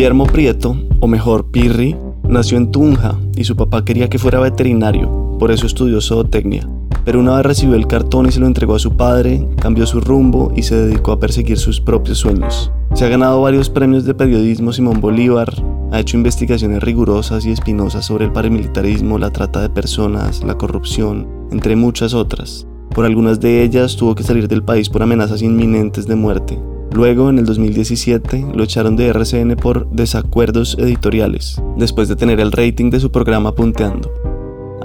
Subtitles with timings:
[0.00, 1.94] Guillermo Prieto, o mejor Pirri,
[2.26, 6.66] nació en Tunja y su papá quería que fuera veterinario, por eso estudió zootecnia.
[7.04, 10.00] Pero una vez recibió el cartón y se lo entregó a su padre, cambió su
[10.00, 12.72] rumbo y se dedicó a perseguir sus propios sueños.
[12.94, 15.52] Se ha ganado varios premios de periodismo Simón Bolívar,
[15.92, 21.28] ha hecho investigaciones rigurosas y espinosas sobre el paramilitarismo, la trata de personas, la corrupción,
[21.50, 22.66] entre muchas otras.
[22.94, 26.58] Por algunas de ellas tuvo que salir del país por amenazas inminentes de muerte.
[26.92, 32.50] Luego, en el 2017, lo echaron de RCN por desacuerdos editoriales, después de tener el
[32.50, 34.12] rating de su programa punteando.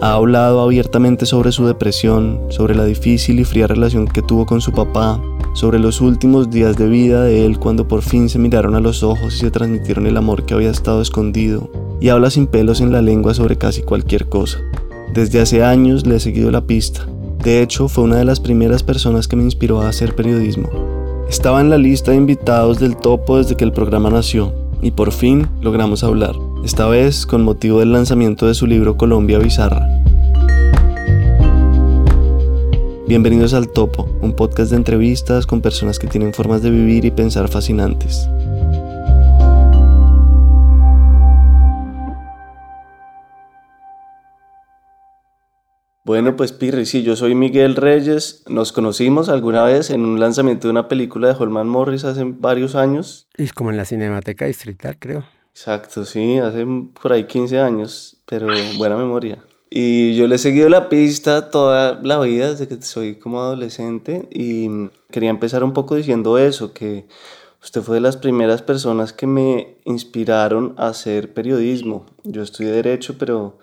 [0.02, 4.62] Ha hablado abiertamente sobre su depresión, sobre la difícil y fría relación que tuvo con
[4.62, 5.22] su papá,
[5.54, 9.04] sobre los últimos días de vida de él cuando por fin se miraron a los
[9.04, 12.92] ojos y se transmitieron el amor que había estado escondido, y habla sin pelos en
[12.92, 14.60] la lengua sobre casi cualquier cosa.
[15.14, 17.08] Desde hace años le he seguido la pista.
[17.42, 20.70] De hecho, fue una de las primeras personas que me inspiró a hacer periodismo.
[21.30, 25.12] Estaba en la lista de invitados del topo desde que el programa nació y por
[25.12, 29.88] fin logramos hablar, esta vez con motivo del lanzamiento de su libro Colombia Bizarra.
[33.08, 37.12] Bienvenidos al Topo, un podcast de entrevistas con personas que tienen formas de vivir y
[37.12, 38.30] pensar fascinantes.
[46.06, 48.44] Bueno, pues Pirri, sí, yo soy Miguel Reyes.
[48.48, 52.76] Nos conocimos alguna vez en un lanzamiento de una película de Holman Morris hace varios
[52.76, 53.28] años.
[53.36, 55.26] Es como en la Cinemateca Distrital, creo.
[55.50, 56.64] Exacto, sí, hace
[57.02, 58.46] por ahí 15 años, pero
[58.78, 59.44] buena memoria.
[59.72, 64.30] Y yo le he seguido la pista toda la vida desde que soy como adolescente
[64.32, 64.70] y
[65.10, 67.08] quería empezar un poco diciendo eso, que
[67.64, 72.06] usted fue de las primeras personas que me inspiraron a hacer periodismo.
[72.24, 73.58] Yo estudié derecho, pero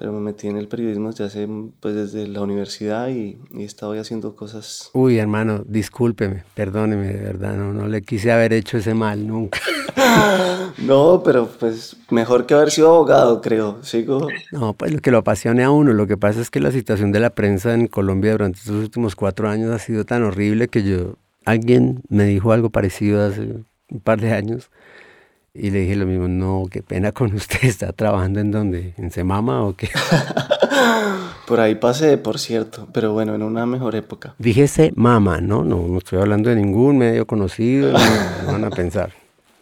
[0.00, 1.46] pero me metí en el periodismo desde hace,
[1.78, 4.88] pues desde la universidad y, y he estado haciendo cosas.
[4.94, 9.60] Uy, hermano, discúlpeme, perdóneme, de verdad, no, no le quise haber hecho ese mal nunca.
[10.78, 14.28] no, pero pues mejor que haber sido abogado, creo, sigo.
[14.52, 17.12] No, pues lo que lo apasione a uno, lo que pasa es que la situación
[17.12, 20.82] de la prensa en Colombia durante estos últimos cuatro años ha sido tan horrible que
[20.82, 23.42] yo, alguien me dijo algo parecido hace
[23.90, 24.70] un par de años
[25.52, 28.94] y le dije lo mismo, no, qué pena con usted, ¿está trabajando en donde?
[28.96, 29.88] ¿En Semama o qué?
[31.46, 34.34] por ahí pasé, por cierto, pero bueno, en una mejor época.
[34.38, 35.64] Dije Semama, ¿no?
[35.64, 37.98] No, no estoy hablando de ningún medio conocido, no,
[38.46, 39.12] van a pensar.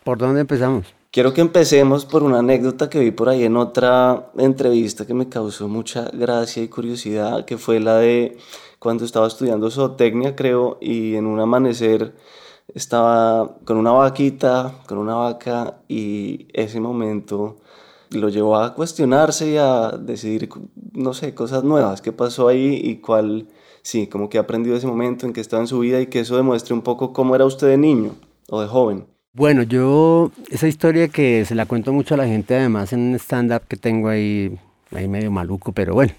[0.05, 0.95] ¿Por dónde empezamos?
[1.11, 5.29] Quiero que empecemos por una anécdota que vi por ahí en otra entrevista que me
[5.29, 8.37] causó mucha gracia y curiosidad, que fue la de
[8.79, 12.15] cuando estaba estudiando zootecnia, creo, y en un amanecer
[12.75, 17.57] estaba con una vaquita, con una vaca, y ese momento
[18.11, 20.49] lo llevó a cuestionarse y a decidir,
[20.93, 23.49] no sé, cosas nuevas, qué pasó ahí y cuál,
[23.83, 26.21] sí, como que ha aprendido ese momento en que estaba en su vida y que
[26.21, 28.15] eso demuestre un poco cómo era usted de niño
[28.49, 29.07] o de joven.
[29.35, 33.15] Bueno, yo, esa historia que se la cuento mucho a la gente, además en un
[33.17, 34.59] stand-up que tengo ahí,
[34.91, 36.13] ahí medio maluco, pero bueno,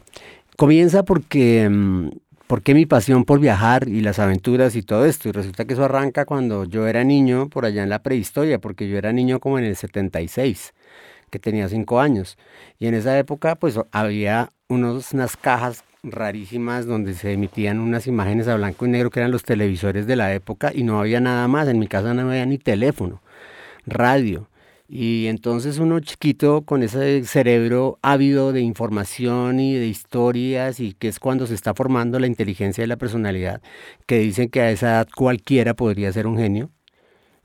[0.56, 2.10] comienza porque mm,
[2.50, 5.30] ¿por qué mi pasión por viajar y las aventuras y todo esto?
[5.30, 8.90] Y resulta que eso arranca cuando yo era niño, por allá en la prehistoria, porque
[8.90, 10.74] yo era niño como en el 76,
[11.30, 12.40] que tenía cinco años.
[12.80, 18.48] Y en esa época, pues había unos, unas cajas rarísimas donde se emitían unas imágenes
[18.48, 21.48] a blanco y negro que eran los televisores de la época y no había nada
[21.48, 21.68] más.
[21.68, 23.22] En mi casa no había ni teléfono,
[23.86, 24.50] radio.
[24.92, 31.10] Y entonces uno chiquito con ese cerebro ávido de información y de historias y que
[31.10, 33.62] es cuando se está formando la inteligencia de la personalidad,
[34.08, 36.72] que dicen que a esa edad cualquiera podría ser un genio.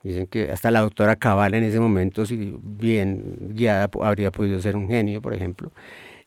[0.02, 4.74] Dicen que hasta la doctora Cabal en ese momento, si bien guiada, habría podido ser
[4.76, 5.70] un genio, por ejemplo.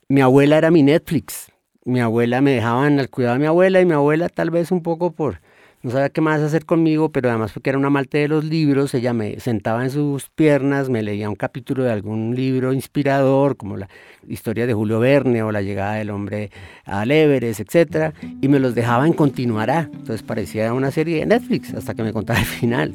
[0.09, 1.51] Mi abuela era mi Netflix.
[1.83, 4.83] Mi abuela me dejaban al cuidado de mi abuela y mi abuela tal vez un
[4.83, 5.41] poco por
[5.87, 8.93] no sabía qué más hacer conmigo, pero además porque era una malte de los libros,
[8.93, 13.77] ella me sentaba en sus piernas, me leía un capítulo de algún libro inspirador, como
[13.77, 13.87] la
[14.27, 16.51] historia de Julio Verne o la llegada del hombre
[16.83, 18.13] a Everest, etc.
[18.41, 19.89] Y me los dejaba en continuará.
[19.93, 22.93] Entonces parecía una serie de Netflix hasta que me contaba el final.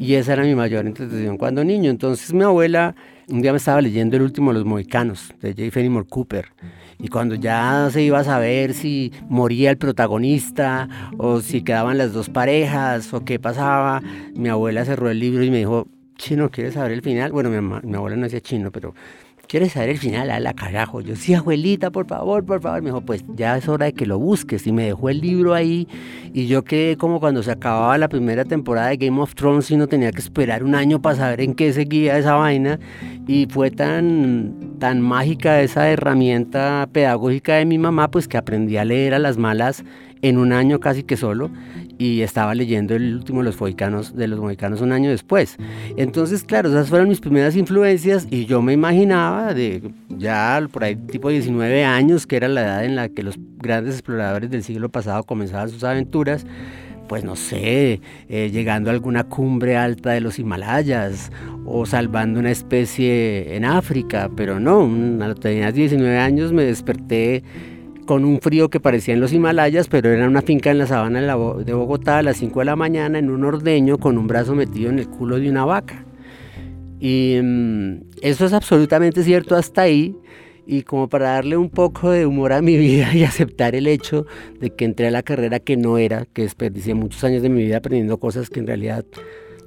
[0.00, 1.90] Y esa era mi mayor entretención cuando niño.
[1.90, 2.94] Entonces mi abuela
[3.28, 5.70] un día me estaba leyendo El último de los mohicanos, de J.
[5.70, 6.46] Fenimore Cooper.
[6.98, 10.88] Y cuando ya se iba a saber si moría el protagonista
[11.18, 14.00] o si quedaban las dos parejas o qué pasaba,
[14.34, 15.86] mi abuela cerró el libro y me dijo,
[16.16, 17.30] Chino, ¿quieres saber el final?
[17.30, 18.94] Bueno, mi, abuela no decía chino, pero
[19.50, 20.30] ¿quieres saber el final?
[20.30, 21.00] A la carajo.
[21.00, 22.82] Yo, sí, abuelita, por favor, por favor.
[22.82, 24.64] Me dijo, pues ya es hora de que lo busques.
[24.66, 25.88] Y me dejó el libro ahí.
[26.32, 29.76] Y yo quedé como cuando se acababa la primera temporada de Game of Thrones y
[29.76, 32.78] no tenía que esperar un año para saber en qué seguía esa vaina.
[33.26, 38.84] Y fue tan, tan mágica esa herramienta pedagógica de mi mamá, pues que aprendí a
[38.84, 39.84] leer a las malas
[40.22, 41.50] en un año casi que solo
[41.98, 45.58] y estaba leyendo el último de los mohicanos, de los mohicanos un año después.
[45.96, 50.96] Entonces, claro, esas fueron mis primeras influencias y yo me imaginaba de ya por ahí
[50.96, 54.88] tipo 19 años, que era la edad en la que los grandes exploradores del siglo
[54.88, 56.46] pasado comenzaban sus aventuras,
[57.06, 61.30] pues no sé, eh, llegando a alguna cumbre alta de los Himalayas
[61.66, 64.84] o salvando una especie en África, pero no,
[65.22, 65.40] a los
[65.74, 67.42] 19 años me desperté
[68.06, 71.20] con un frío que parecía en los Himalayas, pero era una finca en la sabana
[71.20, 74.90] de Bogotá a las 5 de la mañana en un ordeño con un brazo metido
[74.90, 76.04] en el culo de una vaca.
[77.00, 80.16] Y mm, eso es absolutamente cierto hasta ahí.
[80.66, 84.26] Y como para darle un poco de humor a mi vida y aceptar el hecho
[84.60, 87.62] de que entré a la carrera que no era, que desperdicié muchos años de mi
[87.62, 89.04] vida aprendiendo cosas que en realidad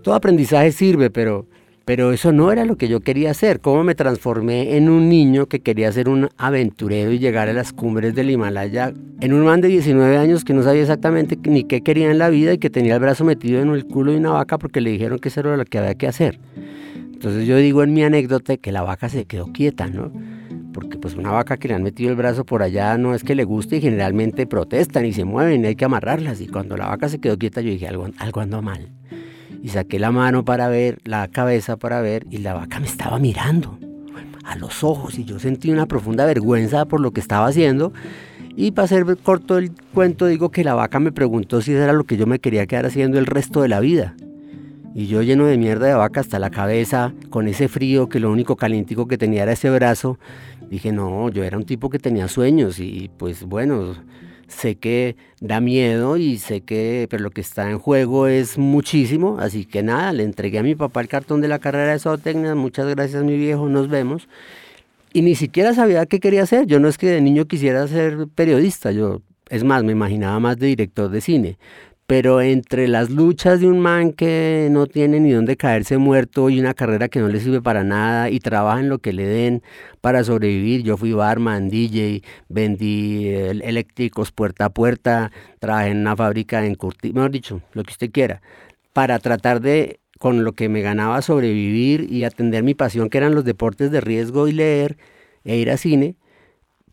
[0.04, 1.48] todo aprendizaje sirve, pero
[1.86, 3.60] pero eso no era lo que yo quería hacer.
[3.60, 7.74] ¿Cómo me transformé en un niño que quería ser un aventurero y llegar a las
[7.74, 8.94] cumbres del Himalaya?
[9.20, 12.30] En un man de 19 años que no sabía exactamente ni qué quería en la
[12.30, 14.92] vida y que tenía el brazo metido en el culo de una vaca porque le
[14.92, 16.40] dijeron que eso era lo que había que hacer.
[16.96, 20.12] Entonces yo digo en mi anécdota que la vaca se quedó quieta, ¿no?
[20.74, 23.36] Porque pues una vaca que le han metido el brazo por allá no es que
[23.36, 26.42] le guste y generalmente protestan y se mueven y hay que amarrarlas.
[26.42, 28.90] Y cuando la vaca se quedó quieta yo dije algo, algo anda mal
[29.64, 33.18] y saqué la mano para ver, la cabeza para ver, y la vaca me estaba
[33.18, 33.80] mirando
[34.44, 37.94] a los ojos y yo sentí una profunda vergüenza por lo que estaba haciendo.
[38.58, 42.04] Y para hacer corto el cuento, digo que la vaca me preguntó si era lo
[42.04, 44.16] que yo me quería quedar haciendo el resto de la vida.
[44.94, 48.32] Y yo lleno de mierda de vaca hasta la cabeza, con ese frío que lo
[48.34, 50.20] único calientico que tenía era ese brazo,
[50.70, 53.96] dije, no, yo era un tipo que tenía sueños y pues bueno,
[54.48, 59.38] sé que da miedo y sé que, pero lo que está en juego es muchísimo,
[59.40, 62.56] así que nada, le entregué a mi papá el cartón de la carrera de zootecnia,
[62.56, 64.28] muchas gracias mi viejo, nos vemos.
[65.14, 68.28] Y ni siquiera sabía qué quería hacer, yo no es que de niño quisiera ser
[68.34, 71.58] periodista, yo, es más, me imaginaba más de director de cine,
[72.08, 76.60] pero entre las luchas de un man que no tiene ni dónde caerse muerto y
[76.60, 79.64] una carrera que no le sirve para nada y trabaja en lo que le den
[80.02, 86.66] para sobrevivir, yo fui barman, DJ, vendí eléctricos puerta a puerta, trabajé en una fábrica
[86.66, 88.42] en Curti, mejor dicho, lo que usted quiera,
[88.92, 93.36] para tratar de con lo que me ganaba sobrevivir y atender mi pasión que eran
[93.36, 94.98] los deportes de riesgo y leer
[95.44, 96.16] e ir a cine,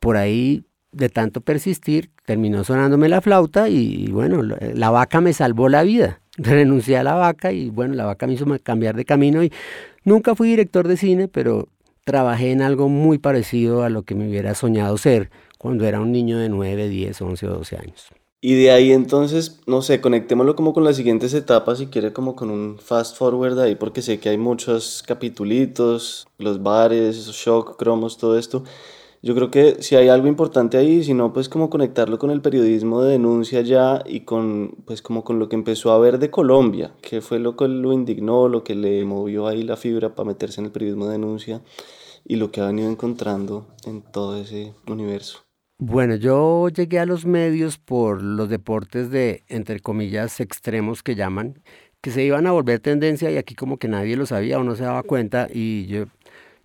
[0.01, 5.69] por ahí de tanto persistir, terminó sonándome la flauta y, bueno, la, vaca me salvó
[5.69, 6.20] la vida.
[6.37, 9.52] Renuncié a la vaca y bueno, la vaca me hizo cambiar de camino y
[10.04, 11.69] nunca fui director de cine, pero
[12.04, 16.12] trabajé en algo muy parecido a lo que me hubiera soñado ser cuando era un
[16.12, 18.10] niño de 9, 10, 11 o 12 años.
[18.42, 22.34] Y de ahí entonces, no sé, conectémoslo como con las siguientes etapas, si quiere como
[22.34, 28.16] con un fast forward ahí, porque sé que hay muchos capitulitos, los bares, shock, cromos,
[28.16, 28.64] todo esto.
[29.22, 32.40] Yo creo que si hay algo importante ahí, si no, pues como conectarlo con el
[32.40, 36.31] periodismo de denuncia ya y con, pues como con lo que empezó a ver de
[36.31, 40.28] Colombia, que fue lo que lo indignó, lo que le movió ahí la fibra para
[40.28, 41.61] meterse en el periodismo de denuncia
[42.25, 45.40] y lo que ha venido encontrando en todo ese universo.
[45.78, 51.62] Bueno, yo llegué a los medios por los deportes de, entre comillas, extremos que llaman,
[52.00, 54.76] que se iban a volver tendencia y aquí como que nadie lo sabía o no
[54.76, 56.06] se daba cuenta y yo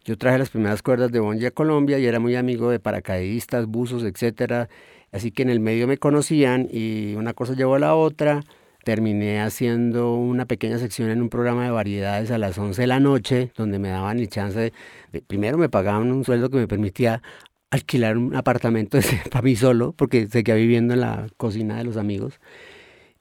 [0.05, 3.65] yo traje las primeras cuerdas de Bonji a Colombia y era muy amigo de paracaidistas,
[3.65, 4.69] buzos, etcétera.
[5.11, 8.43] Así que en el medio me conocían y una cosa llevó a la otra.
[8.83, 12.99] Terminé haciendo una pequeña sección en un programa de variedades a las 11 de la
[12.99, 14.71] noche, donde me daban el chance
[15.11, 17.23] de, primero me pagaban un sueldo que me permitía
[17.71, 18.99] alquilar un apartamento
[19.31, 22.39] para mí solo, porque seguía viviendo en la cocina de los amigos.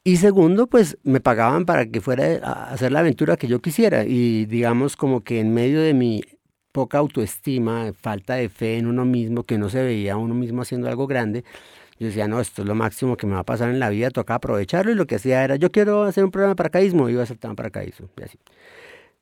[0.05, 4.05] Y segundo, pues me pagaban para que fuera a hacer la aventura que yo quisiera.
[4.05, 6.23] Y digamos como que en medio de mi
[6.75, 10.89] poca autoestima, falta de fe en uno mismo, que no se veía uno mismo haciendo
[10.89, 11.45] algo grande,
[12.01, 14.11] yo decía, no, esto es lo máximo que me va a pasar en la vida,
[14.11, 17.21] toca aprovecharlo y lo que hacía era, yo quiero hacer un programa de paracaidismo, iba
[17.21, 18.39] a hacer un paracaidismo y así.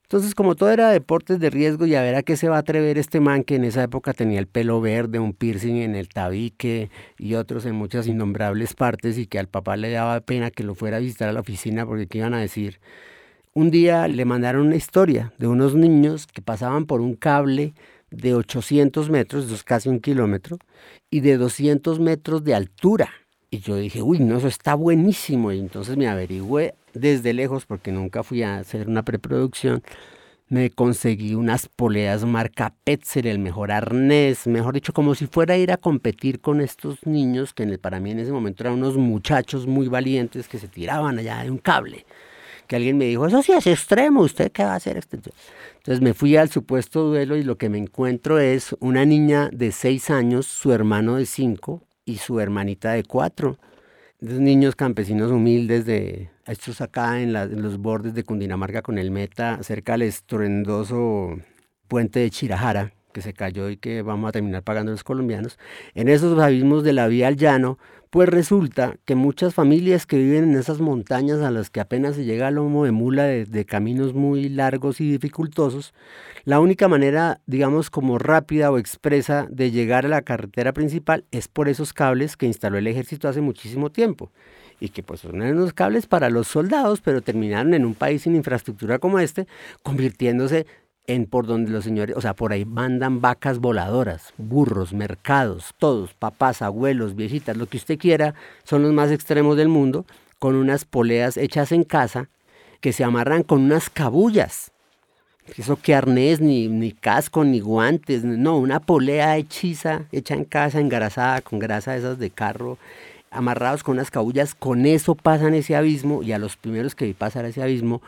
[0.04, 2.60] Entonces, como todo era deportes de riesgo y a ver a qué se va a
[2.60, 6.08] atrever este man que en esa época tenía el pelo verde, un piercing en el
[6.08, 10.64] tabique y otros en muchas innombrables partes y que al papá le daba pena que
[10.64, 12.80] lo fuera a visitar a la oficina porque qué iban a decir
[13.54, 17.74] un día le mandaron una historia de unos niños que pasaban por un cable
[18.10, 20.58] de 800 metros, eso es casi un kilómetro,
[21.10, 23.10] y de 200 metros de altura.
[23.50, 25.52] Y yo dije, uy, no, eso está buenísimo.
[25.52, 29.82] Y entonces me averigüé desde lejos, porque nunca fui a hacer una preproducción.
[30.48, 35.58] Me conseguí unas poleas marca Petzer, el mejor arnés, mejor dicho, como si fuera a
[35.58, 39.66] ir a competir con estos niños, que para mí en ese momento eran unos muchachos
[39.66, 42.06] muy valientes que se tiraban allá de un cable
[42.72, 44.96] que alguien me dijo, eso sí es extremo, ¿usted qué va a hacer?
[44.96, 49.72] Entonces me fui al supuesto duelo y lo que me encuentro es una niña de
[49.72, 53.58] seis años, su hermano de cinco y su hermanita de cuatro.
[54.20, 59.58] niños campesinos humildes de estos acá en, en, los bordes de Cundinamarca con el Meta,
[59.62, 61.36] cerca del estruendoso
[61.88, 65.58] puente de Chirajara, que se cayó y que vamos a terminar pagando los colombianos,
[65.94, 67.78] en esos abismos de la vía al llano,
[68.12, 72.26] pues resulta que muchas familias que viven en esas montañas a las que apenas se
[72.26, 75.94] llega al lomo de mula de, caminos muy largos y dificultosos,
[76.44, 81.48] la única manera, digamos, como rápida o expresa de llegar a la carretera principal es
[81.48, 84.30] por esos cables que instaló el ejército hace muchísimo tiempo.
[84.78, 88.36] Y que pues son unos cables para los soldados, pero terminaron en un país sin
[88.36, 89.46] infraestructura como este,
[89.82, 90.66] convirtiéndose
[91.06, 96.14] en por donde los señores, o sea, por ahí mandan vacas voladoras, burros, mercados, todos,
[96.14, 100.06] papás, abuelos, viejitas, lo que usted quiera, son los más extremos del mundo,
[100.38, 102.28] con unas poleas hechas en casa
[102.80, 104.72] que se amarran con unas cabullas.
[105.56, 110.80] Eso que arnés, ni, ni casco, ni guantes, no, una polea hechiza, hecha en casa,
[110.80, 112.78] engrasada, con grasa esas de carro,
[113.30, 117.12] amarrados con unas cabullas, con eso pasan ese abismo y a los primeros que vi
[117.12, 118.02] pasar ese abismo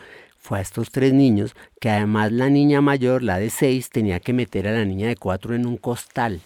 [0.45, 4.35] fue a estos tres niños, que además la niña mayor, la de seis, tenía que
[4.35, 6.43] meter a la niña de cuatro en un costal,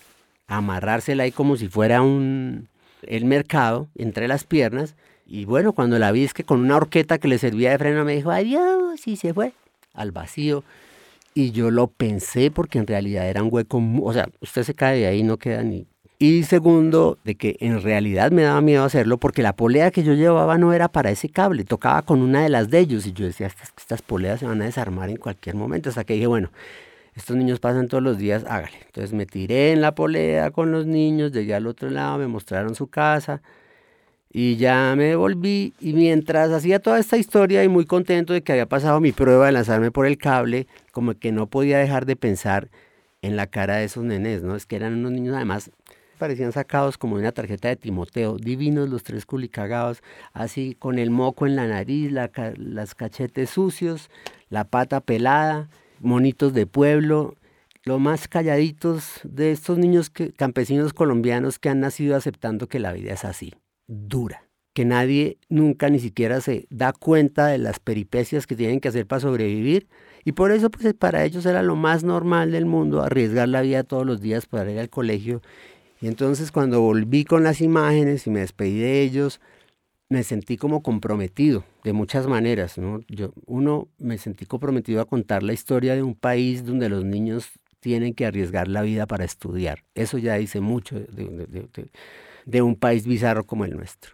[0.47, 2.69] amarrársela ahí como si fuera un
[3.03, 4.95] el mercado entre las piernas.
[5.27, 8.05] Y bueno, cuando la vi es que con una horqueta que le servía de freno
[8.05, 9.53] me dijo, adiós, y se fue
[9.95, 10.63] al vacío.
[11.35, 15.01] Y yo lo pensé porque en realidad era un hueco, o sea, usted se cae
[15.01, 15.89] de ahí no queda ni
[16.21, 20.15] y segundo, de que en realidad me daba miedo hacerlo porque la polea que yo
[20.15, 23.25] llevaba no era para ese cable, tocaba con una de las de ellos y yo
[23.25, 26.51] decía, estas, poleas se van a desarmar en cualquier momento, hasta que dije, bueno,
[27.15, 28.79] estos niños pasan todos los días, hágale.
[28.87, 32.75] Entonces me tiré en la polea con los niños, llegué al otro lado, me mostraron
[32.75, 33.41] su casa
[34.33, 38.53] y ya me devolví y mientras hacía toda esta historia y muy contento de que
[38.53, 42.17] había pasado mi prueba de lanzarme por el cable, como que no podía dejar de
[42.17, 42.69] pensar
[43.23, 44.55] en la cara de esos nenes, ¿no?
[44.55, 45.71] Es que eran unos niños además
[46.19, 51.11] parecían sacados como de una tarjeta de Timoteo, divinos los tres culicagados, así con el
[51.11, 54.11] moco en la nariz, la, las cachetes sucios,
[54.51, 55.71] la pata pelada,
[56.01, 57.37] monitos de pueblo,
[57.85, 63.15] lo más calladitos de estos niños campesinos colombianos que han nacido aceptando que la vida
[63.15, 63.55] es así,
[63.87, 64.45] dura,
[64.75, 69.07] que nadie nunca ni siquiera se da cuenta de las peripecias que tienen que hacer
[69.07, 69.89] para sobrevivir.
[70.25, 73.85] Y por eso pues para ellos era lo más normal del mundo arriesgar la vida
[73.85, 75.41] todos los días para ir al colegio
[76.01, 79.41] y entonces cuando volví con las imágenes y me despedí de ellos,
[80.09, 82.79] me sentí como comprometido de muchas maneras.
[82.79, 83.01] ¿no?
[83.09, 87.51] Yo, uno, me sentí comprometido a contar la historia de un país donde los niños
[87.81, 89.85] tienen que arriesgar la vida para estudiar.
[89.95, 94.13] Eso ya dice mucho de, un país bizarro como el nuestro.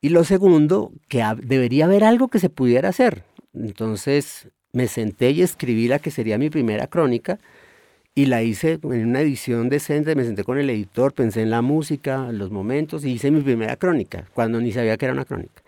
[0.00, 3.24] Y lo segundo, que debería haber algo que se pudiera hacer.
[3.54, 7.38] Entonces me senté y escribí la que sería mi primera crónica,
[8.14, 11.62] y la hice en una edición decente, me senté con el editor, pensé en la
[11.62, 15.62] música, los momentos y hice mi primera crónica, cuando ni sabía que era una crónica.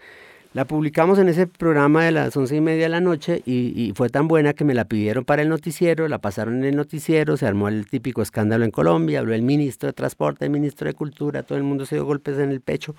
[0.54, 4.08] La publicamos en ese programa de las once y media de la noche y, fue
[4.08, 7.46] tan buena que me la pidieron para el noticiero, la pasaron en el noticiero, se
[7.46, 11.42] armó el típico escándalo en Colombia, habló el ministro de Transporte, el ministro de Cultura,
[11.42, 12.94] todo el mundo se dio golpes en el pecho,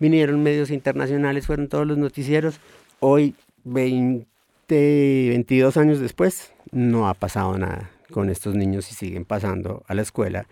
[0.00, 2.60] vinieron medios internacionales, fueron todos los noticieros.
[3.00, 4.26] Hoy, 20,
[4.66, 10.02] 22 años después, no ha pasado nada con estos niños y siguen pasando a la
[10.02, 10.46] escuela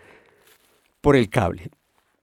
[1.01, 1.69] por el cable.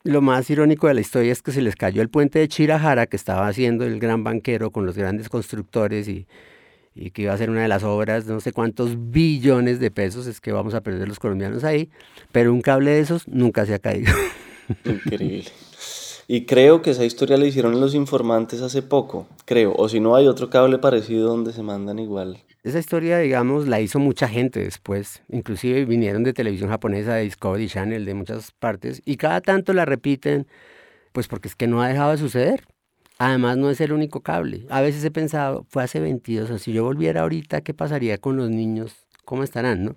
[0.02, 3.06] Lo más irónico de la historia es que se les cayó el puente de Chirajara
[3.06, 6.26] que estaba haciendo el gran banquero con los grandes constructores y,
[7.12, 10.40] que iba a ser una de las obras, no sé cuántos billones de pesos es
[10.40, 11.90] que vamos a perder los colombianos ahí,
[12.32, 14.12] pero un cable de esos nunca se ha caído.
[14.84, 15.50] Increíble.
[16.26, 19.74] Y creo que esa historia la hicieron los informantes hace poco, creo.
[19.76, 22.38] O si no, hay otro cable parecido donde se mandan igual.
[22.64, 25.22] Esa historia, digamos, la hizo mucha gente después.
[25.28, 29.02] Inclusive vinieron de televisión japonesa, de Discovery Channel, de muchas partes.
[29.04, 30.46] Y cada tanto la repiten,
[31.12, 32.64] pues porque es que no ha dejado de suceder.
[33.18, 34.64] Además, no es el único cable.
[34.70, 38.38] A veces he pensado, fue hace 22 años, si yo volviera ahorita, ¿qué pasaría con
[38.38, 38.96] los niños?
[39.26, 39.96] ¿Cómo estarán, no?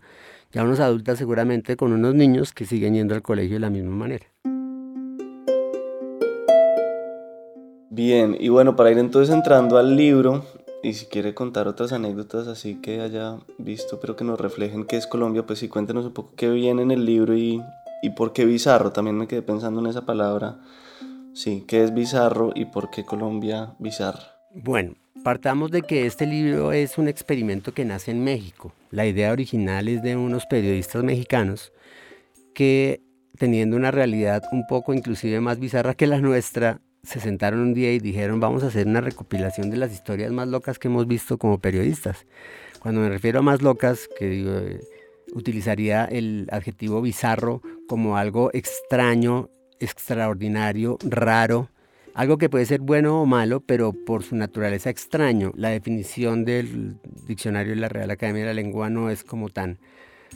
[0.51, 3.95] Ya unos adultos seguramente con unos niños que siguen yendo al colegio de la misma
[3.95, 4.25] manera.
[7.89, 10.43] Bien, y bueno, para ir entonces entrando al libro,
[10.83, 14.97] y si quiere contar otras anécdotas así que haya visto, pero que nos reflejen qué
[14.97, 17.61] es Colombia, pues sí cuéntenos un poco qué viene en el libro y,
[18.01, 18.91] y por qué bizarro.
[18.91, 20.59] También me quedé pensando en esa palabra.
[21.33, 24.37] Sí, qué es bizarro y por qué Colombia bizarra.
[24.53, 28.73] Bueno, partamos de que este libro es un experimento que nace en México.
[28.91, 31.71] La idea original es de unos periodistas mexicanos
[32.53, 33.01] que
[33.37, 37.93] teniendo una realidad un poco inclusive más bizarra que la nuestra, se sentaron un día
[37.93, 41.37] y dijeron vamos a hacer una recopilación de las historias más locas que hemos visto
[41.37, 42.25] como periodistas.
[42.79, 44.81] Cuando me refiero a más locas, que eh,
[45.33, 49.49] utilizaría el adjetivo bizarro como algo extraño,
[49.79, 51.69] extraordinario, raro,
[52.13, 55.53] algo que puede ser bueno o malo, pero por su naturaleza extraño.
[55.55, 59.79] La definición del diccionario de la Real Academia de la Lengua no es como tan...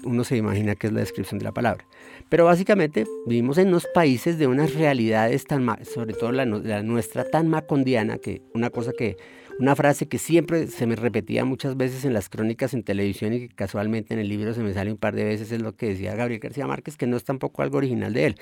[0.04, 1.86] Uno se imagina que es la descripción de la palabra.
[2.30, 7.50] Pero básicamente vivimos en unos países de unas realidades tan, sobre todo la, nuestra, tan
[7.50, 9.18] macondiana, que una cosa que
[9.60, 13.48] una frase que siempre se me repetía muchas veces en las crónicas en televisión y
[13.48, 15.90] que casualmente en el libro se me sale un par de veces es lo que
[15.90, 18.36] decía Gabriel García Márquez, que no es tampoco algo original de él.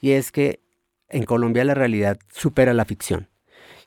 [0.00, 0.60] Y es que
[1.08, 3.28] en Colombia la realidad supera la ficción.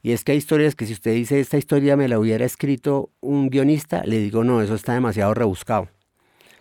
[0.03, 3.10] Y es que hay historias que si usted dice esta historia me la hubiera escrito
[3.22, 5.89] un guionista, le digo no, eso está demasiado rebuscado.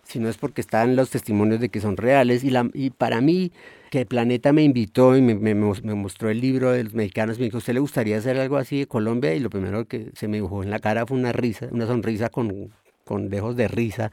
[0.05, 2.45] Si no es porque están los testimonios de que son reales.
[2.45, 3.53] Y, la, y para mí,
[3.91, 7.59] que Planeta me invitó y me, me, mostró el libro de los mexicanos, me dijo,
[7.59, 9.35] ¿usted le gustaría hacer algo así de Colombia?
[9.35, 12.29] Y lo primero que se me dibujó en la cara fue una risa, una sonrisa
[12.29, 12.73] con,
[13.05, 14.11] con dejos de risa,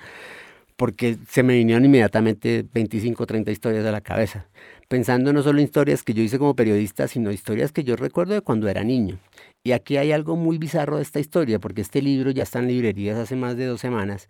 [0.76, 4.48] porque se me vinieron inmediatamente 25 o 30 historias a la cabeza
[4.92, 8.34] pensando no solo en historias que yo hice como periodista, sino historias que yo recuerdo
[8.34, 9.20] de cuando era niño.
[9.64, 12.68] Y aquí hay algo muy bizarro de esta historia, porque este libro ya está en
[12.68, 14.28] librerías hace más de dos semanas.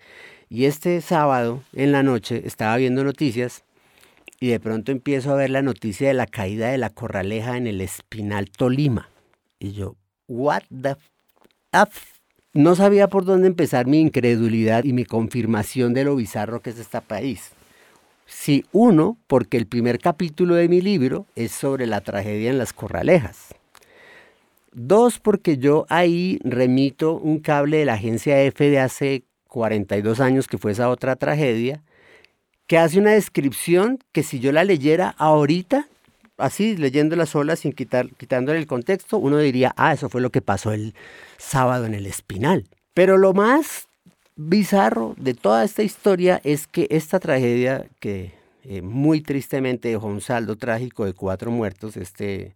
[0.54, 3.64] Y este sábado en la noche estaba viendo noticias
[4.42, 7.68] y de pronto empiezo a ver la noticia de la caída de la corraleja en
[7.68, 9.08] el Espinal Tolima.
[9.60, 9.96] Y yo,
[10.28, 10.98] what the
[11.72, 12.02] f
[12.52, 16.80] no sabía por dónde empezar mi incredulidad y mi confirmación de lo bizarro que es
[16.80, 17.52] este país.
[18.26, 22.74] Sí, uno, porque el primer capítulo de mi libro es sobre la tragedia en las
[22.74, 23.56] corralejas.
[24.74, 30.48] Dos, porque yo ahí remito un cable de la agencia F de hace 42 años,
[30.48, 31.84] que fue esa otra tragedia,
[32.68, 35.90] que hace una descripción que si yo la leyera ahorita,
[36.38, 40.42] así leyéndola sola sin quitar, quitándole el contexto, uno diría, ah, eso fue lo que
[40.42, 40.96] pasó el
[41.38, 42.70] sábado en el Espinal.
[42.94, 43.90] Pero lo más
[44.38, 50.22] bizarro de toda esta historia es que esta tragedia que eh, muy tristemente dejó un
[50.22, 52.56] saldo trágico de cuatro muertos este,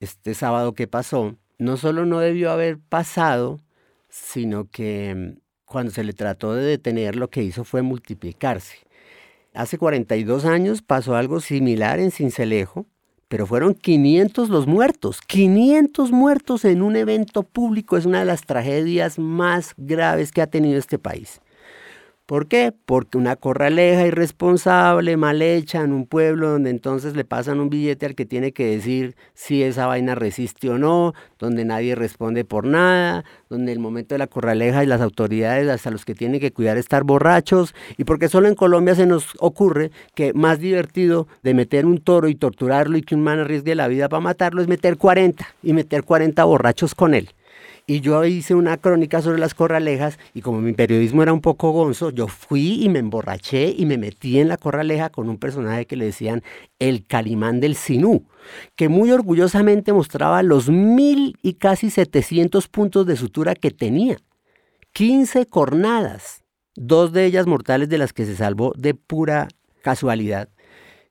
[0.00, 3.58] este sábado que pasó, no solo no debió haber pasado,
[4.10, 8.78] sino que mm, cuando se le trató de detener lo que hizo fue multiplicarse.
[9.54, 12.86] Hace 42 años pasó algo similar en Cincelejo,
[13.28, 15.20] pero fueron 500 los muertos.
[15.20, 20.48] 500 muertos en un evento público es una de las tragedias más graves que ha
[20.48, 21.40] tenido este país.
[22.30, 22.72] ¿Por qué?
[22.86, 28.06] Porque una corraleja irresponsable, mal hecha en un pueblo donde entonces le pasan un billete
[28.06, 32.68] al que tiene que decir si esa vaina resiste o no, donde nadie responde por
[32.68, 36.52] nada, donde el momento de la corraleja y las autoridades hasta los que tienen que
[36.52, 41.54] cuidar estar borrachos, y porque solo en Colombia se nos ocurre que más divertido de
[41.54, 44.68] meter un toro y torturarlo y que un man arriesgue la vida para matarlo es
[44.68, 47.30] meter 40 y meter 40 borrachos con él.
[47.90, 51.72] Y yo hice una crónica sobre las corralejas y como mi periodismo era un poco
[51.72, 55.86] gonzo, yo fui y me emborraché y me metí en la corraleja con un personaje
[55.86, 56.44] que le decían
[56.78, 58.28] el Calimán del Sinú,
[58.76, 64.18] que muy orgullosamente mostraba los mil y casi 700 puntos de sutura que tenía.
[64.92, 66.44] 15 cornadas,
[66.76, 69.48] dos de ellas mortales de las que se salvó de pura
[69.82, 70.48] casualidad.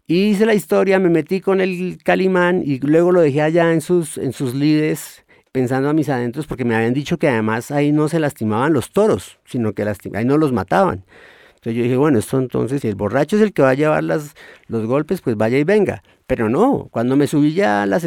[0.08, 4.18] hice la historia, me metí con el Calimán y luego lo dejé allá en sus,
[4.18, 8.08] en sus lides pensando a mis adentros porque me habían dicho que además ahí no
[8.10, 9.84] se lastimaban los toros, sino que
[10.14, 11.06] ahí no los mataban.
[11.50, 14.04] Entonces yo dije, bueno, esto entonces, si el borracho es el que va a llevar
[14.04, 14.34] las,
[14.68, 16.04] los golpes, pues vaya y venga.
[16.26, 18.06] Pero no, cuando me subí ya a las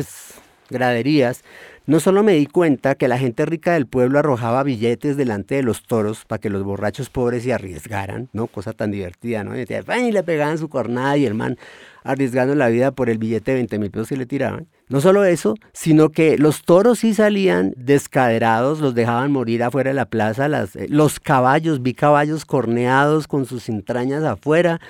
[0.73, 1.45] graderías,
[1.85, 5.63] no solo me di cuenta que la gente rica del pueblo arrojaba billetes delante de
[5.63, 8.47] los toros para que los borrachos pobres se arriesgaran, ¿no?
[8.47, 9.59] Cosa tan divertida, ¿no?
[9.59, 11.59] Y, le pegaban su cornada y el man
[12.05, 14.69] arriesgando la vida por el billete de 20 mil pesos que le tiraban.
[14.89, 19.95] No solo eso, sino que los toros sí salían descaderados, los dejaban morir afuera de
[19.95, 24.81] la plaza, eh, los caballos, vi caballos corneados con sus entrañas afuera,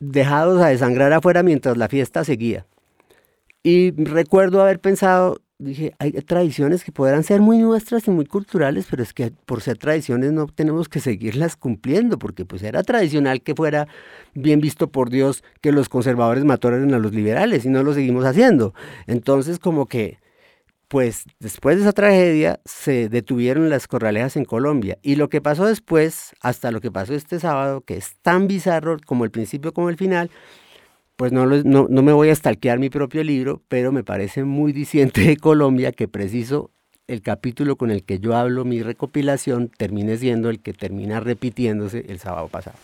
[0.00, 2.66] dejados a desangrar afuera mientras la fiesta seguía.
[3.62, 8.86] Y recuerdo haber pensado, dije, hay tradiciones que podrán ser muy nuestras y muy culturales,
[8.90, 13.42] pero es que por ser tradiciones no tenemos que seguirlas cumpliendo, porque pues era tradicional
[13.42, 13.86] que fuera
[14.34, 18.24] bien visto por Dios que los conservadores mataran a los liberales y no lo seguimos
[18.24, 18.74] haciendo.
[19.06, 20.18] Entonces como que,
[20.88, 25.66] pues después de esa tragedia se detuvieron las corralejas en Colombia y lo que pasó
[25.66, 29.88] después, hasta lo que pasó este sábado, que es tan bizarro como el principio como
[29.88, 30.30] el final,
[31.16, 34.72] pues no, no, no, me voy a stalkear mi propio libro, pero me parece muy
[34.72, 36.70] diciente de Colombia que preciso
[37.06, 42.06] el capítulo con el que yo hablo mi recopilación termine siendo el que termina repitiéndose
[42.08, 42.76] el sábado pasado.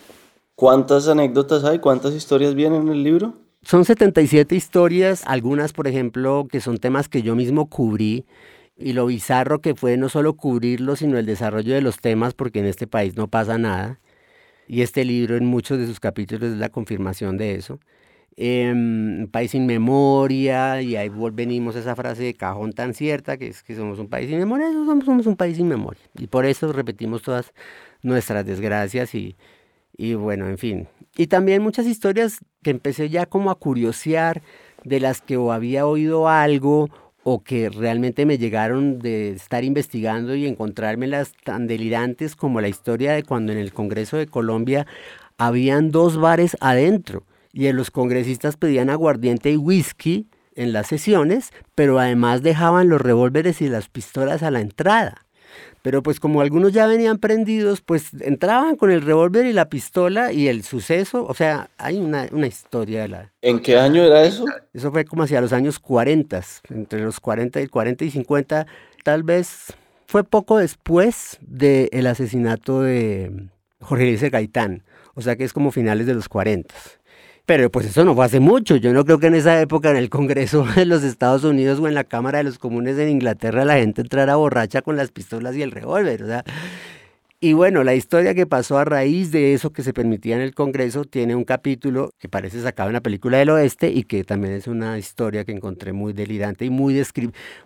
[0.55, 1.79] ¿Cuántas anécdotas hay?
[1.79, 3.35] ¿Cuántas historias vienen en el libro?
[3.63, 8.27] Son 77 historias, algunas por ejemplo que son temas que yo mismo cubrí
[8.79, 12.61] y lo bizarro que fue no solo cubrirlos, sino el desarrollo de los temas, porque
[12.61, 14.01] en este país no pasa nada.
[14.69, 17.81] Y este libro en muchos de sus capítulos es la confirmación de eso.
[18.41, 23.49] Un país sin memoria, y ahí venimos a esa frase de cajón tan cierta, que
[23.49, 26.01] es que somos un país sin memoria, somos, somos un país sin memoria.
[26.17, 27.53] Y por eso repetimos todas
[28.03, 29.37] nuestras desgracias y,
[29.97, 30.89] y bueno, en fin.
[31.17, 34.43] Y también muchas historias que empecé ya como a curiosear,
[34.85, 36.89] de las que o había oído algo
[37.25, 43.13] o que realmente me llegaron de estar investigando y encontrármelas tan delirantes como la historia
[43.13, 44.87] de cuando en el Congreso de Colombia
[45.37, 51.99] habían dos bares adentro y los congresistas pedían aguardiente y whisky en las sesiones, pero
[51.99, 55.27] además dejaban los revólveres y las pistolas a la entrada.
[55.83, 60.33] Pero pues como algunos ya venían prendidos, pues entraban con el revólver y la pistola
[60.33, 63.33] y el suceso, o sea, hay una, historia de la...
[63.41, 64.45] ¿En qué año era eso?
[64.75, 68.67] Eso fue como hacia los años 40, entre los 40 y 40 y 50,
[69.05, 69.73] tal vez
[70.07, 73.49] fue poco después del asesinato de
[73.81, 74.83] Jorge Luis Gaitán,
[75.15, 76.75] o sea que es como finales de los 40.
[77.49, 78.77] Pero pues eso no fue hace mucho.
[78.77, 81.89] Yo no creo que en esa época en el Congreso de los Estados Unidos o
[81.89, 85.57] en la Cámara de los Comunes en Inglaterra la gente entrara borracha con las pistolas
[85.57, 86.25] y el revólver.
[86.25, 86.45] O sea,
[87.41, 90.55] y bueno, la historia que pasó a raíz de eso que se permitía en el
[90.55, 94.53] Congreso tiene un capítulo que parece sacado en la película del oeste y que también
[94.53, 97.03] es una historia que encontré muy delirante y muy,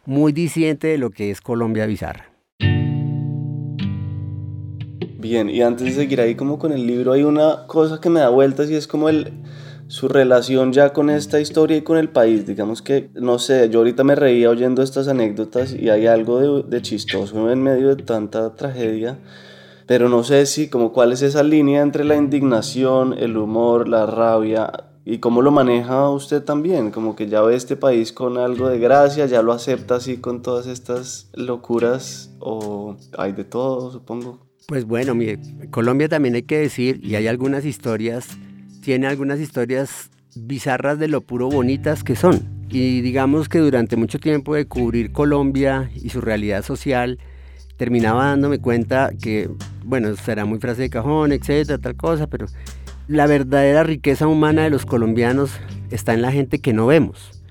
[0.06, 2.30] muy diciente de lo que es Colombia bizarra.
[5.18, 8.20] Bien, y antes de seguir ahí como con el libro hay una cosa que me
[8.20, 9.32] da vueltas y es como el
[9.88, 12.46] su relación ya con esta historia y con el país.
[12.46, 16.82] Digamos que, no sé, yo ahorita me reía oyendo estas anécdotas y hay algo de,
[16.82, 19.18] chistoso en medio de tanta tragedia,
[19.86, 24.06] pero no sé si, como cuál es esa línea entre la indignación, el humor, la
[24.06, 24.72] rabia
[25.04, 28.78] y cómo lo maneja usted también, como que ya ve este país con algo de
[28.78, 34.38] gracia, ya lo acepta así con todas estas locuras o hay de todo, supongo.
[34.68, 35.40] Pues bueno, mire,
[35.70, 38.28] Colombia también hay que decir, y hay algunas historias
[38.82, 42.40] tiene algunas historias bizarras de lo puro bonitas que son.
[42.68, 47.18] Y digamos que durante mucho tiempo de cubrir Colombia y su realidad social,
[47.76, 49.48] terminaba dándome cuenta que,
[49.84, 52.46] bueno, será muy frase de cajón, etcétera, tal cosa, pero
[53.08, 55.52] la verdadera riqueza humana de los colombianos
[55.90, 57.42] está en la gente que no vemos.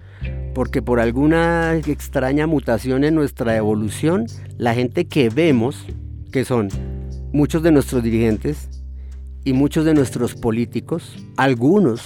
[0.53, 4.25] Porque por alguna extraña mutación en nuestra evolución,
[4.57, 5.85] la gente que vemos,
[6.31, 6.69] que son
[7.31, 8.80] muchos de nuestros dirigentes,
[9.43, 12.01] y muchos de nuestros políticos, algunos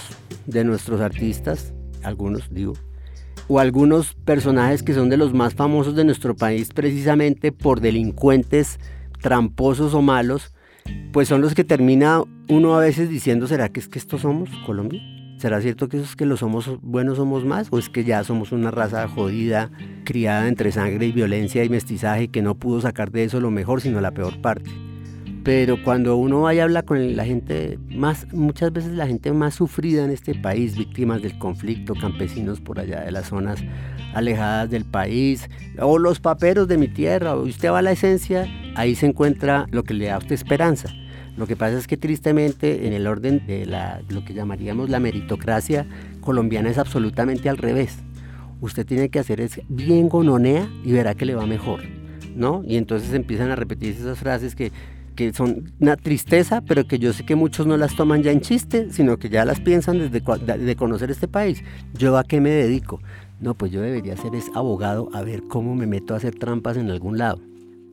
[0.46, 2.74] de nuestros artistas, algunos digo,
[3.48, 8.80] o algunos personajes que son de los más famosos de nuestro país precisamente por delincuentes
[9.22, 10.54] tramposos o malos,
[11.12, 14.50] pues son los que termina uno a veces diciendo, ¿será que es que estos somos
[14.66, 15.02] Colombia?
[15.38, 17.68] ¿Será cierto que esos que los somos buenos somos más?
[17.72, 19.70] ¿O es que ya somos una raza jodida,
[20.06, 23.82] criada entre sangre y violencia y mestizaje que no pudo sacar de eso lo mejor
[23.82, 24.72] sino la peor parte?
[25.46, 29.54] Pero cuando uno vaya a hablar con la gente más, muchas veces la gente más
[29.54, 33.64] sufrida en este país, víctimas del conflicto, campesinos por allá de las zonas
[34.16, 35.48] alejadas del país,
[35.80, 39.68] o los paperos de mi tierra, o usted va a la esencia, ahí se encuentra
[39.70, 40.90] lo que le da a usted esperanza.
[41.38, 45.00] Lo que pasa es que tristemente en el orden de la, lo que llamaríamos la
[45.00, 45.86] meritocracia
[46.22, 48.00] colombiana es absolutamente al revés.
[48.62, 51.82] Usted tiene que hacer es bien gononea y verá que le va mejor.
[52.36, 52.64] ¿no?
[52.68, 54.72] Y entonces empiezan a repetirse esas frases que
[55.16, 58.42] que son una tristeza, pero que yo sé que muchos no las toman ya en
[58.42, 60.22] chiste, sino que ya las piensan desde
[60.58, 61.64] de conocer este país.
[61.94, 63.00] ¿Yo a qué me dedico?
[63.40, 66.90] No, pues yo debería ser abogado a ver cómo me meto a hacer trampas en
[66.90, 67.42] algún lado.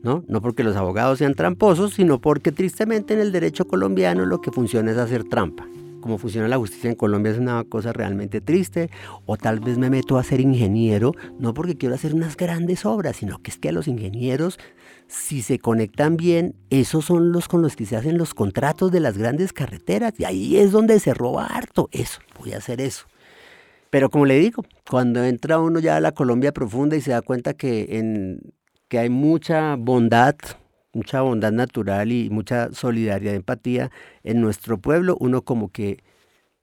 [0.03, 0.21] ¿No?
[0.27, 4.51] no porque los abogados sean tramposos, sino porque tristemente en el derecho colombiano lo que
[4.51, 5.65] funciona es hacer trampa
[6.03, 8.89] como funciona la justicia en Colombia es una cosa realmente triste,
[9.25, 13.15] o tal vez me meto a ser ingeniero, no porque quiero hacer unas grandes obras,
[13.15, 14.59] sino que es que a los ingenieros,
[15.13, 18.99] si se conectan bien, esos son los con los que se hacen los contratos de
[18.99, 23.05] las grandes carreteras, y ahí es donde se roba harto, eso, voy a hacer eso.
[23.91, 27.21] Pero como le digo, cuando entra uno ya a la Colombia profunda y se da
[27.21, 28.53] cuenta que, en,
[28.87, 30.35] que hay mucha bondad,
[30.93, 33.91] mucha bondad natural y mucha solidaridad empatía
[34.23, 35.99] en nuestro pueblo, uno como que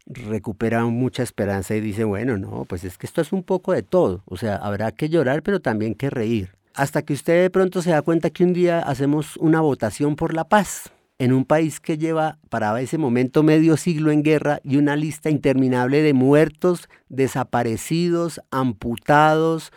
[0.07, 3.85] recupera mucha esperanza y dice, bueno, no, pues es que esto es un poco de
[3.85, 6.60] todo, o sea, habrá que llorar, pero también que reír.
[6.74, 10.35] Hasta que usted de pronto se da cuenta que un día hacemos una votación por
[10.35, 14.78] la paz en un país que lleva para ese momento medio siglo en guerra y
[14.78, 19.70] una lista interminable de muertos, desaparecidos, amputados,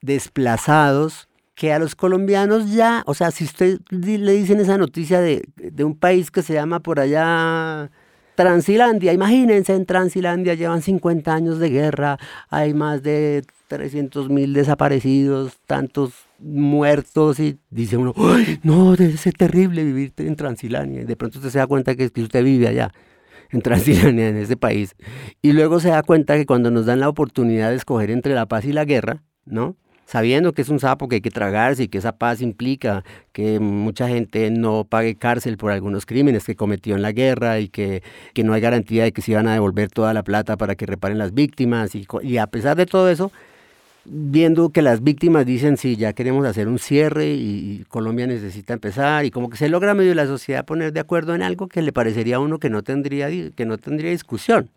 [0.00, 5.42] desplazados, que a los colombianos ya, o sea, si usted le dicen esa noticia de,
[5.84, 7.90] un país que se llama por allá
[8.34, 15.58] Transilandia, imagínense, en Transilandia llevan 50 años de guerra, hay más de 300 mil desaparecidos,
[15.64, 21.02] tantos muertos y dice uno, ¡Ay, no, debe ser terrible vivir en Transilania.
[21.02, 22.92] Y de pronto usted se da cuenta que, que usted vive allá.
[23.52, 24.96] en Transilvania, en ese país.
[25.40, 28.46] Y luego se da cuenta que cuando nos dan la oportunidad de escoger entre la
[28.46, 29.76] paz y la guerra, ¿no?
[30.10, 33.60] sabiendo que es un sapo que hay que tragarse y que esa paz implica que
[33.60, 38.02] mucha gente no pague cárcel por algunos crímenes que cometió en la guerra y que,
[38.34, 40.84] que no hay garantía de que se iban a devolver toda la plata para que
[40.84, 41.92] reparen las víctimas.
[41.94, 43.30] Y a pesar de todo eso,
[44.04, 49.24] viendo que las víctimas dicen, sí, ya queremos hacer un cierre y, Colombia necesita empezar,
[49.24, 51.92] y como que se logra medio la sociedad poner de acuerdo en algo que le
[51.92, 54.70] parecería a uno que no tendría, que no tendría discusión.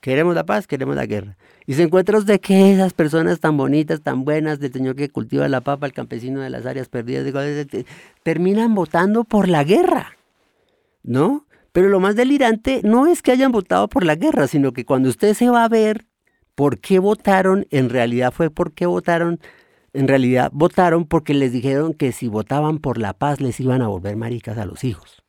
[0.00, 1.36] Queremos la paz, queremos la guerra.
[1.66, 5.46] Y se encuentra usted que esas personas tan bonitas, tan buenas, del señor que cultiva
[5.48, 7.30] la papa, el campesino de las áreas perdidas,
[8.22, 10.16] terminan votando por la guerra,
[11.02, 11.46] ¿no?
[11.72, 15.08] Pero lo más delirante no es que hayan votado por la guerra, sino que cuando
[15.08, 16.06] usted se va a ver
[16.54, 19.40] por qué votaron, en realidad fue porque votaron,
[19.92, 23.88] en realidad votaron porque les dijeron que si votaban por la paz les iban a
[23.88, 25.22] volver maricas a los hijos,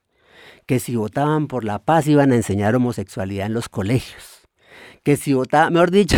[0.65, 4.41] que si votaban por la paz iban a enseñar homosexualidad en los colegios
[5.03, 6.17] que si votaba, mejor dicho,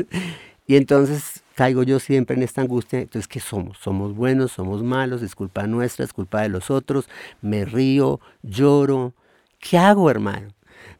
[0.66, 3.78] y entonces caigo yo siempre en esta angustia, entonces, ¿qué somos?
[3.78, 4.52] ¿Somos buenos?
[4.52, 5.22] ¿Somos malos?
[5.22, 6.04] ¿Es culpa nuestra?
[6.04, 7.08] ¿Es culpa de los otros?
[7.42, 8.20] ¿Me río?
[8.42, 9.14] ¿Lloro?
[9.60, 10.48] ¿Qué hago, hermano?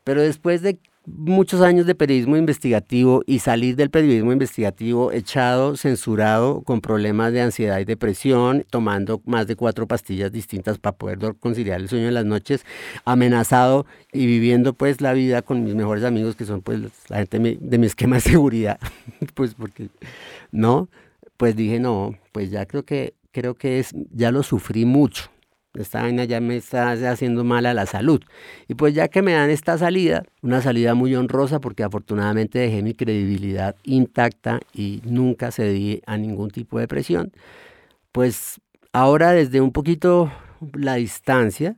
[0.05, 6.63] Pero después de muchos años de periodismo investigativo y salir del periodismo investigativo echado, censurado,
[6.63, 11.81] con problemas de ansiedad y depresión, tomando más de cuatro pastillas distintas para poder conciliar
[11.81, 12.65] el sueño en las noches,
[13.05, 17.59] amenazado y viviendo pues la vida con mis mejores amigos que son pues la gente
[17.61, 18.79] de mi esquema de seguridad,
[19.35, 19.89] pues porque
[20.53, 20.89] no,
[21.37, 25.34] pues dije no, pues ya creo que creo que es ya lo sufrí mucho
[25.75, 28.21] esta vaina ya me está haciendo mal a la salud.
[28.69, 32.83] Y pues ya que me dan esta salida, una salida muy honrosa porque afortunadamente dejé
[32.83, 37.33] mi credibilidad intacta y nunca cedí a ningún tipo de presión,
[38.13, 38.61] pues
[38.93, 40.33] ahora desde un poquito
[40.73, 41.77] la distancia,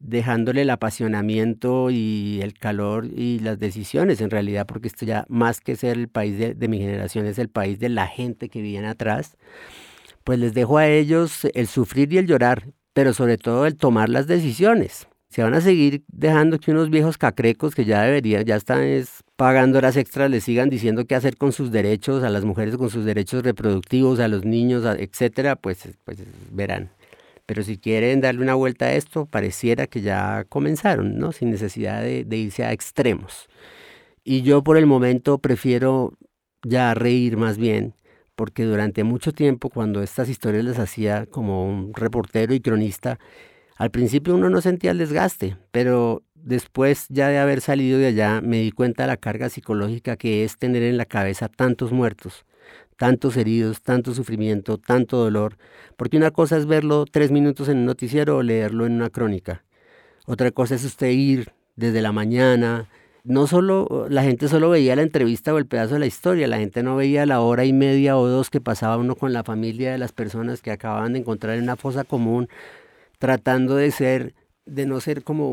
[0.00, 5.60] dejándole el apasionamiento y el calor y las decisiones en realidad, porque esto ya más
[5.60, 8.88] que ser el país de, mi generación es el país de la gente que viene
[8.88, 9.36] atrás,
[10.24, 14.08] pues les dejo a ellos el sufrir y el llorar pero sobre todo el tomar
[14.08, 15.06] las decisiones.
[15.28, 18.82] Se van a seguir dejando que unos viejos cacrecos que ya deberían, ya están
[19.36, 22.90] pagando horas extras, les sigan diciendo qué hacer con sus derechos, a las mujeres con
[22.90, 26.18] sus derechos reproductivos, a los niños, etcétera, pues, pues
[26.50, 26.90] verán.
[27.46, 31.30] Pero si quieren darle una vuelta a esto, pareciera que ya comenzaron, ¿no?
[31.32, 33.48] Sin necesidad de, de irse a extremos.
[34.24, 36.12] Y yo por el momento prefiero
[36.64, 37.94] ya reír más bien
[38.40, 43.18] porque durante mucho tiempo cuando estas historias las hacía como un reportero y cronista,
[43.76, 48.40] al principio uno no sentía el desgaste, pero después ya de haber salido de allá
[48.40, 52.46] me di cuenta de la carga psicológica que es tener en la cabeza tantos muertos,
[52.96, 55.58] tantos heridos, tanto sufrimiento, tanto dolor,
[55.98, 59.64] porque una cosa es verlo tres minutos en un noticiero o leerlo en una crónica,
[60.24, 62.88] otra cosa es usted ir desde la mañana,
[63.24, 66.58] no solo, la gente solo veía la entrevista o el pedazo de la historia, la
[66.58, 69.92] gente no veía la hora y media o dos que pasaba uno con la familia
[69.92, 72.48] de las personas que acababan de encontrar en una fosa común,
[73.18, 74.34] tratando de ser,
[74.66, 75.50] de no ser como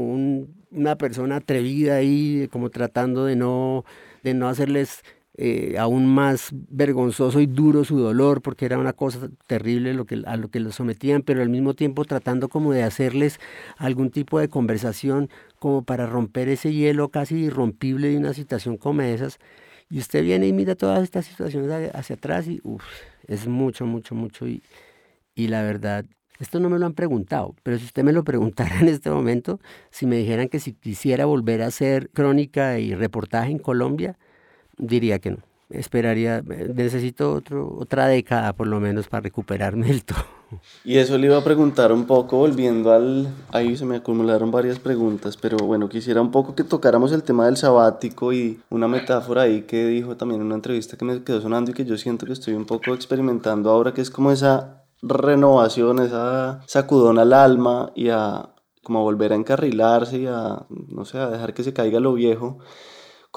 [0.71, 3.85] una persona atrevida ahí, como tratando de no,
[4.23, 5.03] de no hacerles
[5.39, 10.23] eh, aún más vergonzoso y duro su dolor, porque era una cosa terrible lo que,
[10.25, 13.39] a lo que los sometían, pero al mismo tiempo tratando como de hacerles
[13.77, 19.01] algún tipo de conversación como para romper ese hielo casi irrompible de una situación como
[19.01, 19.39] esas.
[19.89, 22.61] Y usted viene y mira todas estas situaciones hacia atrás y
[23.27, 24.47] es mucho, mucho, mucho.
[24.47, 24.61] Y,
[25.35, 26.05] y la verdad,
[26.39, 29.59] esto no me lo han preguntado, pero si usted me lo preguntara en este momento,
[29.89, 34.17] si me dijeran que si quisiera volver a hacer crónica y reportaje en Colombia,
[34.77, 35.37] diría que no.
[35.69, 40.36] Esperaría, necesito otro, otra década por lo menos para recuperarme del todo.
[40.83, 43.27] Y eso le iba a preguntar un poco, volviendo al...
[43.51, 47.45] Ahí se me acumularon varias preguntas, pero bueno, quisiera un poco que tocáramos el tema
[47.45, 51.41] del sabático y una metáfora ahí que dijo también en una entrevista que me quedó
[51.41, 54.83] sonando y que yo siento que estoy un poco experimentando ahora, que es como esa
[55.01, 58.49] renovación, esa sacudón al alma y a
[58.83, 62.59] como volver a encarrilarse y a, no sé, a dejar que se caiga lo viejo.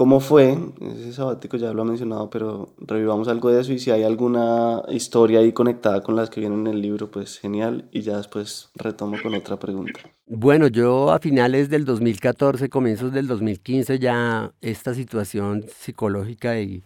[0.00, 0.56] ¿Cómo fue?
[0.80, 4.80] Ese sabático ya lo ha mencionado, pero revivamos algo de eso y si hay alguna
[4.88, 7.86] historia ahí conectada con las que vienen en el libro, pues genial.
[7.92, 10.00] Y ya después retomo con otra pregunta.
[10.26, 16.82] Bueno, yo a finales del 2014, comienzos del 2015, ya esta situación psicológica y,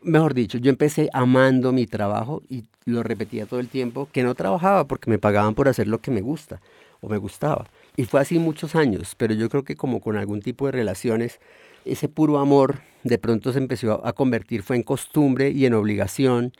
[0.00, 4.34] mejor dicho, yo empecé amando mi trabajo y lo repetía todo el tiempo, que no
[4.34, 6.62] trabajaba porque me pagaban por hacer lo que me gusta
[7.02, 7.66] o me gustaba.
[7.94, 11.40] Y fue así muchos años, pero yo creo que como con algún tipo de relaciones
[11.84, 16.52] ese puro amor de pronto se empezó a convertir, fue en costumbre y en obligación.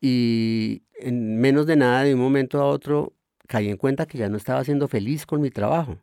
[0.00, 3.14] Y en menos de nada, de un momento a otro,
[3.48, 5.98] caí en cuenta que ya no estaba siendo feliz con mi trabajo.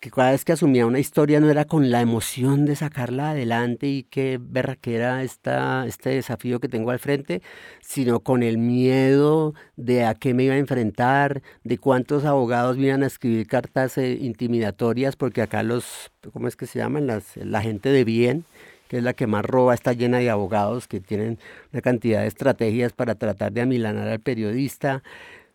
[0.00, 3.88] Que cada vez que asumía una historia no era con la emoción de sacarla adelante
[3.88, 4.40] y qué
[4.84, 7.42] era esta, este desafío que tengo al frente,
[7.80, 12.86] sino con el miedo de a qué me iba a enfrentar, de cuántos abogados me
[12.86, 17.08] iban a escribir cartas eh, intimidatorias, porque acá los, ¿cómo es que se llaman?
[17.08, 18.44] Las, la gente de bien,
[18.88, 21.38] que es la que más roba, está llena de abogados que tienen
[21.72, 25.02] una cantidad de estrategias para tratar de amilanar al periodista,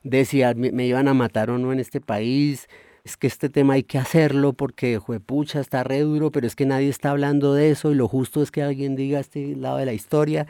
[0.03, 2.67] de si me iban a matar o no en este país,
[3.03, 6.65] es que este tema hay que hacerlo porque, juepucha, está re duro, pero es que
[6.65, 9.85] nadie está hablando de eso y lo justo es que alguien diga este lado de
[9.85, 10.47] la historia.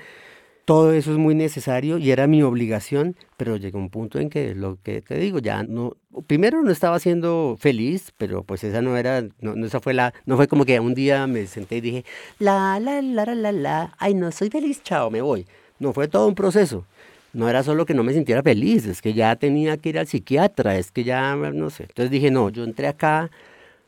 [0.65, 4.53] Todo eso es muy necesario y era mi obligación, pero llegó un punto en que
[4.55, 8.95] lo que te digo, ya no, primero no estaba siendo feliz, pero pues esa no
[8.95, 11.81] era, no, no esa fue la, no fue como que un día me senté y
[11.81, 12.05] dije,
[12.39, 15.47] la, la, la, la, la, la, ay no soy feliz, chao, me voy.
[15.79, 16.85] No, fue todo un proceso
[17.33, 20.07] no era solo que no me sintiera feliz, es que ya tenía que ir al
[20.07, 21.83] psiquiatra, es que ya, no sé.
[21.83, 23.31] Entonces dije, no, yo entré acá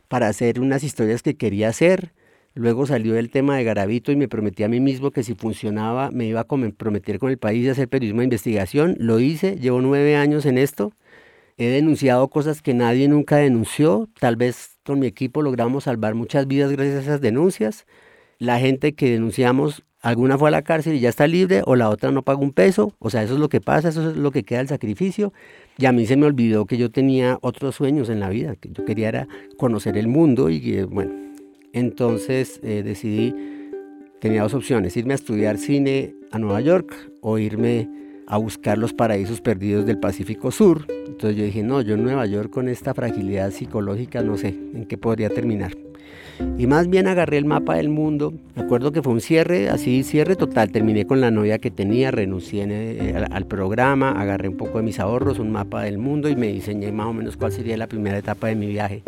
[0.08, 2.14] para hacer unas historias que quería hacer.
[2.56, 6.10] Luego salió el tema de Garavito y me prometí a mí mismo que si funcionaba
[6.12, 8.96] me iba a comprometer con el país de hacer periodismo de investigación.
[8.98, 10.94] Lo hice, llevo nueve años en esto.
[11.58, 14.10] He denunciado cosas que nadie nunca denunció.
[14.20, 17.86] Tal vez con mi equipo logramos salvar muchas vidas gracias a esas denuncias.
[18.40, 21.90] La gente que denunciamos alguna fue a la cárcel y ya está libre, o la
[21.90, 24.30] otra no paga un peso, o sea, eso es lo que pasa, eso es lo
[24.30, 25.34] que queda el sacrificio.
[25.80, 28.70] Y a mí se me olvidó que yo tenía otros sueños en la vida, que
[28.72, 31.12] yo quería era conocer el mundo y bueno,
[31.74, 33.34] entonces eh, decidí,
[34.22, 37.90] tenía dos opciones, irme a estudiar cine a Nueva York o irme
[38.28, 40.86] a buscar los paraísos perdidos del Pacífico Sur.
[41.08, 44.86] Entonces yo dije, no, yo en Nueva York con esta fragilidad psicológica no sé en
[44.86, 45.85] qué podría terminar.
[46.58, 48.34] Y más bien agarré el mapa del mundo.
[48.56, 50.72] Me acuerdo que fue un cierre, así cierre total.
[50.72, 55.00] Terminé con la novia que tenía, renuncié eh, al, programa, agarré un poco de mis
[55.00, 58.18] ahorros, un mapa del mundo y me diseñé más o menos cuál sería la primera
[58.18, 59.04] etapa de mi viaje.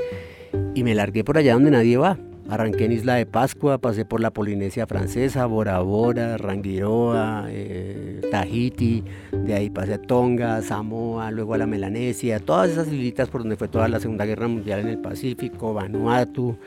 [0.75, 2.17] Y me largué por allá donde nadie va.
[2.49, 9.03] Arranqué en Isla de Pascua, pasé por la Polinesia Francesa, Bora Bora, Rangiroa, eh, Tahiti,
[9.33, 13.57] de ahí pasé a Tonga, Samoa, luego a la Melanesia, todas esas islitas por donde
[13.57, 16.57] fue toda la Segunda Guerra Mundial en el Pacífico, Vanuatu,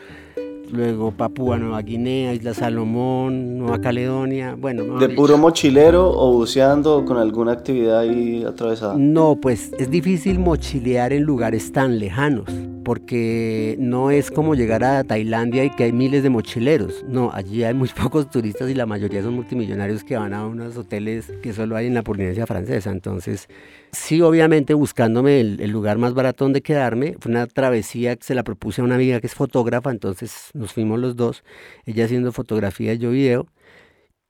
[0.73, 4.99] luego Papúa Nueva Guinea, Isla Salomón, Nueva Caledonia, bueno.
[4.99, 8.95] ¿De puro mochilero o buceando con alguna actividad ahí atravesada?
[8.97, 12.47] No, pues es difícil mochilear en lugares tan lejanos
[12.85, 17.05] porque no es como llegar a Tailandia y que hay miles de mochileros.
[17.09, 20.77] No, allí hay muy pocos turistas y la mayoría son multimillonarios que van a unos
[20.77, 22.91] hoteles que solo hay en la Polinesia francesa.
[22.91, 23.49] Entonces,
[23.93, 27.17] sí, obviamente buscándome el, lugar más barato donde quedarme.
[27.21, 30.73] Fue una travesía que se la propuse a una amiga que es fotógrafa, entonces nos
[30.73, 31.45] fuimos los dos,
[31.87, 33.47] ella haciendo fotografía yo video.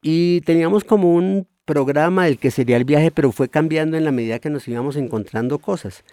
[0.02, 4.12] Y teníamos como un programa del que sería el viaje, pero fue cambiando en la
[4.12, 6.04] medida que nos íbamos encontrando cosas.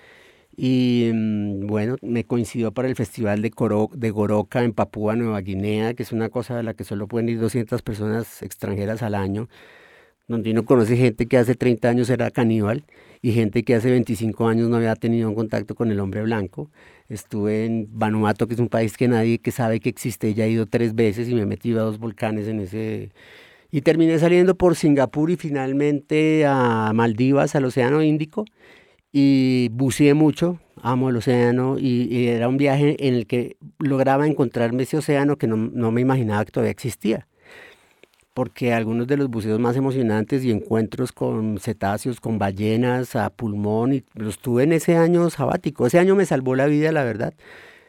[0.58, 3.52] Y mm, bueno, me coincidió para el Festival de,
[3.94, 7.30] de Goroca en Papúa Nueva Guinea, que es una cosa a la que solo pueden
[7.30, 9.50] ir 200 personas extranjeras al año,
[10.28, 12.86] donde uno conoce gente que hace 30 años era caníbal
[13.22, 16.70] y gente que hace 25 años no había tenido un contacto con el hombre blanco.
[17.10, 20.50] Estuve en Vanuatu, que es un país que nadie que sabe que existe, ya he
[20.50, 23.12] ido tres veces y me he metido a dos volcanes en ese...
[23.72, 28.46] Y terminé saliendo por Singapur y finalmente a Maldivas, al Océano Índico
[29.12, 34.84] y buceé mucho, amo el océano y, era un viaje en el que lograba encontrarme
[34.84, 37.28] ese océano que no, no, me imaginaba que todavía existía.
[38.38, 43.94] Porque algunos de los buceos más emocionantes y encuentros con cetáceos, con ballenas a pulmón,
[43.94, 45.88] y los tuve en ese año sabático.
[45.88, 47.34] Ese año me salvó la vida, la verdad.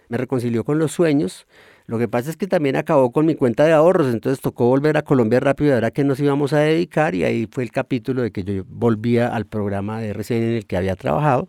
[0.09, 1.47] Me reconcilió con los sueños
[1.89, 4.99] lo que pasa es que también acabó con mi cuenta de ahorros, entonces tocó volver
[4.99, 8.31] a Colombia rápido ahora que nos íbamos a dedicar y ahí fue el capítulo de
[8.31, 11.49] que yo volvía al programa de RCN en el que había trabajado.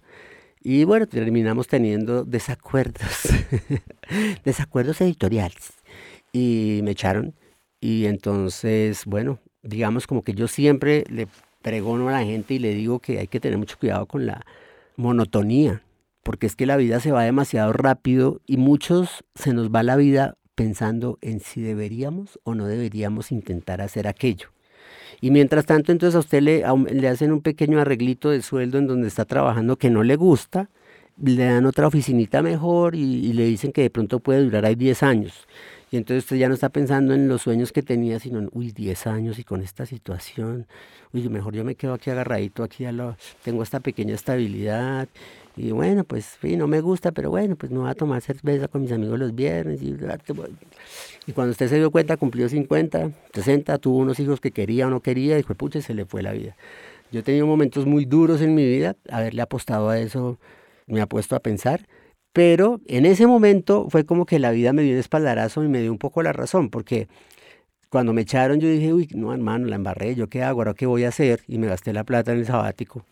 [0.63, 3.27] Y bueno, terminamos teniendo desacuerdos,
[4.45, 5.73] desacuerdos editoriales.
[6.31, 7.33] Y me echaron.
[7.81, 11.27] Y entonces, bueno, digamos como que yo siempre le
[11.61, 14.45] pregono a la gente y le digo que hay que tener mucho cuidado con la
[14.95, 15.81] monotonía
[16.23, 19.95] porque es que la vida se va demasiado rápido y muchos se nos va la
[19.95, 24.49] vida pensando en si deberíamos o no deberíamos intentar hacer aquello.
[25.21, 28.87] Y mientras tanto, entonces a usted le, le hacen un pequeño arreglito de sueldo en
[28.87, 30.69] donde está trabajando que no le gusta,
[31.21, 34.75] le dan otra oficinita mejor y, y le dicen que de pronto puede durar ahí
[34.75, 35.47] 10 años.
[35.91, 38.71] Y entonces usted ya no está pensando en los sueños que tenía, sino en, uy,
[38.71, 40.67] 10 años y con esta situación,
[41.13, 45.07] uy, mejor yo me quedo aquí agarradito, aquí ya lo, tengo esta pequeña estabilidad.
[45.57, 48.67] Y bueno, pues sí, no me gusta, pero bueno, pues me voy a tomar cerveza
[48.67, 49.81] con mis amigos los viernes.
[49.81, 54.89] Y, cuando usted se dio cuenta, cumplió 50, 60, tuvo unos hijos que quería o
[54.89, 56.55] no quería, y fue, pucha, se le fue la vida.
[57.11, 60.37] Yo he tenido momentos muy duros en mi vida, haberle apostado a eso
[60.85, 61.87] me ha puesto a pensar
[62.33, 65.81] Pero en ese momento fue como que la vida me dio un espaldarazo y me
[65.81, 67.07] dio un poco la razón, porque
[67.89, 70.61] cuando me echaron yo dije, uy, no hermano, la embarré, ¿yo qué hago?
[70.61, 71.41] ¿Ahora qué voy a hacer?
[71.47, 73.03] Y me gasté la plata en el sabático.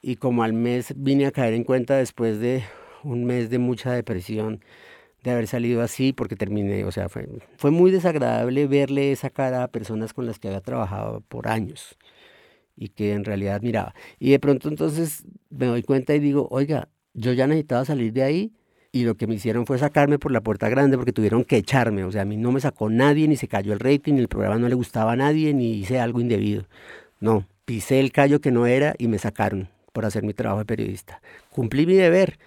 [0.00, 2.64] Y como al mes vine a caer en cuenta después de
[3.04, 4.60] un mes de mucha depresión,
[5.22, 9.62] de haber salido así, porque terminé, o sea, fue, fue muy desagradable verle esa cara
[9.62, 11.96] a personas con las que había trabajado por años
[12.76, 13.94] y que en realidad miraba.
[14.18, 18.22] Y de pronto entonces me doy cuenta y digo, oiga, yo ya necesitaba salir de
[18.22, 18.52] ahí
[18.92, 22.04] y lo que me hicieron fue sacarme por la puerta grande porque tuvieron que echarme.
[22.04, 24.28] O sea, a mí no me sacó nadie, ni se cayó el rating, ni el
[24.28, 26.66] programa no le gustaba a nadie, ni hice algo indebido.
[27.18, 30.66] No, pisé el callo que no era y me sacaron por hacer mi trabajo de
[30.66, 31.22] periodista.
[31.50, 32.38] Cumplí mi deber.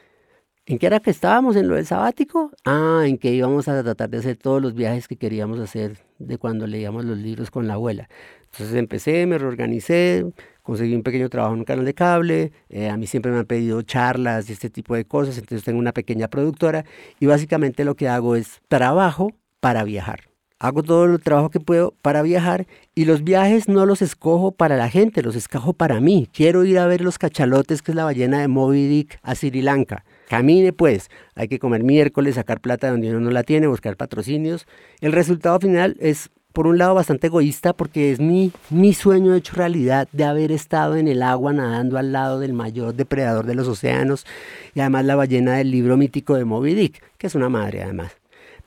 [0.68, 1.55] ¿En qué era que estábamos?
[1.55, 2.51] ¿En lo del sabático?
[2.66, 6.38] Ah, en que íbamos a tratar de hacer todos los viajes que queríamos hacer de
[6.39, 8.09] cuando leíamos los libros con la abuela.
[8.51, 10.26] Entonces empecé, me reorganicé,
[10.66, 13.45] conseguí un pequeño trabajo en un canal de cable, eh, a mí siempre me han
[13.45, 16.86] pedido charlas y este tipo de cosas, entonces tengo una pequeña productora
[17.20, 20.22] y básicamente lo que hago es trabajo para viajar.
[20.57, 24.76] Hago todo el trabajo que puedo para viajar y los viajes no los escojo para
[24.76, 26.28] la gente, los escojo para mí.
[26.34, 29.61] Quiero ir a ver los cachalotes, que es la ballena de Moby Dick, a Sri
[29.61, 30.03] Lanka.
[30.30, 34.66] Camine pues, hay que comer miércoles, sacar plata donde uno no la tiene, buscar patrocinios.
[35.01, 39.58] El resultado final es por un lado bastante egoísta porque es mi, mi sueño hecho
[39.58, 43.68] realidad de haber estado en el agua nadando al lado del mayor depredador de los
[43.68, 44.26] océanos
[44.74, 48.14] y además la ballena del libro mítico de Moby Dick, que es una madre además.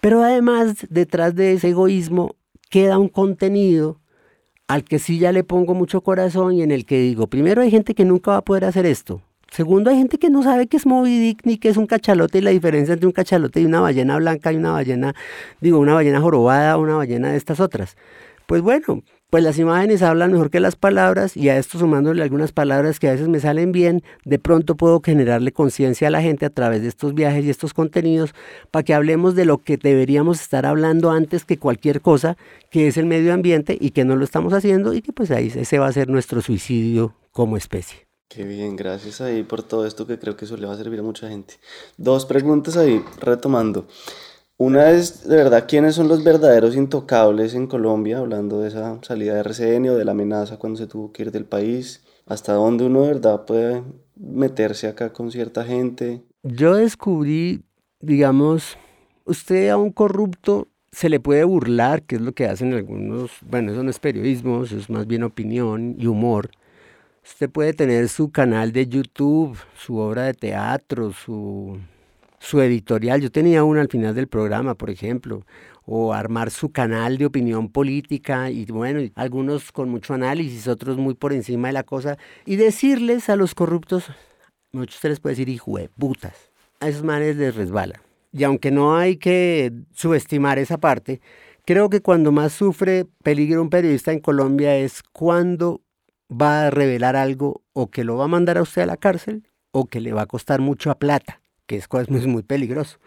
[0.01, 2.37] Pero además detrás de ese egoísmo
[2.69, 3.99] queda un contenido
[4.69, 7.71] al que sí ya le pongo mucho corazón y en el que digo, primero hay
[7.71, 10.77] gente que nunca va a poder hacer esto, Segundo, hay gente que no sabe qué
[10.77, 13.65] es Moby Dick ni qué es un cachalote y la diferencia entre un cachalote y
[13.65, 15.15] una ballena blanca y una ballena,
[15.61, 17.97] digo, una ballena jorobada o una ballena de estas otras.
[18.47, 22.53] Pues bueno, pues las imágenes hablan mejor que las palabras y a esto sumándole algunas
[22.53, 26.47] palabras que a veces me salen bien, de pronto puedo generarle conciencia a la gente
[26.47, 28.35] a través de estos viajes y estos contenidos
[28.71, 32.39] para que hablemos de lo que deberíamos estar hablando antes que cualquier cosa,
[32.71, 35.53] que es el medio ambiente y que no lo estamos haciendo y que pues ahí
[35.55, 38.08] ese va a ser nuestro suicidio como especie.
[38.29, 41.01] Qué bien, gracias ahí por todo esto que creo que eso le va a servir
[41.01, 41.55] a mucha gente.
[41.97, 43.87] Dos preguntas ahí, retomando.
[44.59, 48.19] Una es, de verdad, ¿quiénes son los verdaderos intocables en Colombia?
[48.19, 51.33] Hablando de esa salida de RCN o de la amenaza cuando se tuvo que ir
[51.33, 52.05] del país.
[52.27, 53.83] ¿Hasta dónde uno de verdad puede
[54.15, 56.23] meterse acá con cierta gente?
[56.43, 57.63] Yo descubrí,
[58.01, 58.77] digamos,
[59.25, 63.73] usted a un corrupto se le puede burlar, que es lo que hacen algunos, bueno,
[63.73, 66.51] eso no es periodismo, eso es más bien opinión y humor
[67.31, 71.79] Usted puede tener su canal de YouTube, su obra de teatro, su,
[72.41, 73.21] su editorial.
[73.21, 75.45] Yo tenía una al final del programa, por ejemplo,
[75.85, 81.15] o armar su canal de opinión política y bueno, algunos con mucho análisis, otros muy
[81.15, 84.07] por encima de la cosa, y decirles a los corruptos,
[84.73, 86.51] muchos se les puede decir hijo de putas,
[86.81, 88.03] a esos manes les resbala.
[88.33, 91.21] Y aunque no hay que subestimar esa parte,
[91.65, 95.83] creo que cuando más sufre peligro un periodista en Colombia es cuando
[96.31, 99.45] va a revelar algo o que lo va a mandar a usted a la cárcel
[99.71, 102.99] o que le va a costar mucho a plata, que es, es muy peligroso.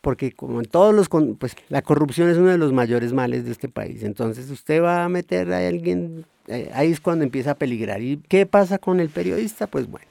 [0.00, 1.08] Porque como en todos los,
[1.38, 4.02] pues la corrupción es uno de los mayores males de este país.
[4.02, 8.02] Entonces usted va a meter a alguien, eh, ahí es cuando empieza a peligrar.
[8.02, 9.68] ¿Y qué pasa con el periodista?
[9.68, 10.06] Pues bueno,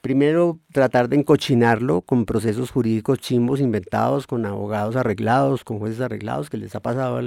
[0.00, 6.48] primero tratar de encochinarlo con procesos jurídicos chimbos inventados, con abogados arreglados, con jueces arreglados,
[6.48, 7.22] que les ha pasado a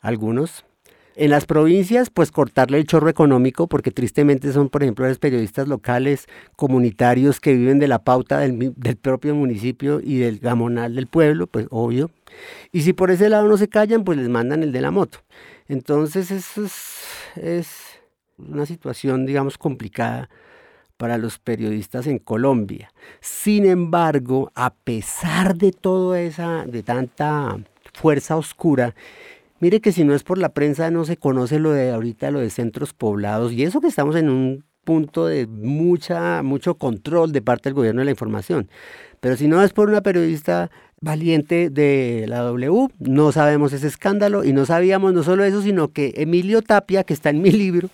[0.00, 0.66] algunos
[1.16, 5.68] en las provincias, pues cortarle el chorro económico, porque tristemente son, por ejemplo, los periodistas
[5.68, 11.46] locales, comunitarios que viven de la pauta del, propio municipio y del gamonal del pueblo,
[11.46, 12.10] pues obvio.
[12.72, 15.18] Y si por ese lado no se callan, pues les mandan el de la moto.
[15.68, 16.64] Entonces, eso
[17.36, 17.78] es,
[18.36, 20.28] una situación, digamos, complicada
[20.96, 22.92] para los periodistas en Colombia.
[23.20, 27.56] Sin embargo, a pesar de toda esa, de tanta
[27.92, 28.94] fuerza oscura,
[29.60, 32.40] Mire que si no es por la prensa no se conoce lo de ahorita, lo
[32.40, 37.42] de centros poblados y eso que estamos en un punto de mucha, mucho control de
[37.42, 38.68] parte del gobierno de la información.
[39.20, 44.44] Pero si no es por una periodista valiente de la W, no sabemos ese escándalo
[44.44, 47.88] y no sabíamos no solo eso, sino que Emilio Tapia, que está en mi libro,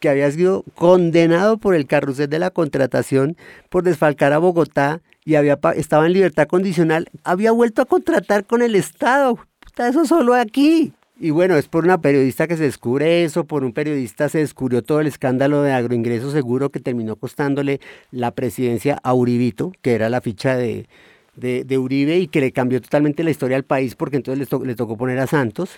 [0.00, 3.36] que había sido condenado por el carrusel de la contratación
[3.68, 8.62] por desfalcar a Bogotá y había, estaba en libertad condicional, había vuelto a contratar con
[8.62, 9.38] el Estado.
[9.76, 10.92] Eso solo aquí.
[11.22, 14.82] Y bueno, es por una periodista que se descubre eso, por un periodista se descubrió
[14.82, 20.10] todo el escándalo de agroingreso seguro que terminó costándole la presidencia a Uribito, que era
[20.10, 20.88] la ficha de,
[21.36, 24.96] de, Uribe y que le cambió totalmente la historia al país porque entonces le, tocó
[24.96, 25.70] poner a Santos.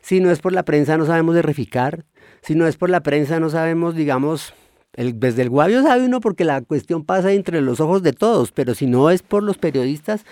[0.00, 2.04] Si no es por la prensa no sabemos de reficar,
[2.40, 4.52] si no es por la prensa no sabemos, digamos,
[4.94, 8.50] El, desde el Guavio sabe uno porque la cuestión pasa entre los ojos de todos,
[8.50, 10.24] pero si no es por los periodistas,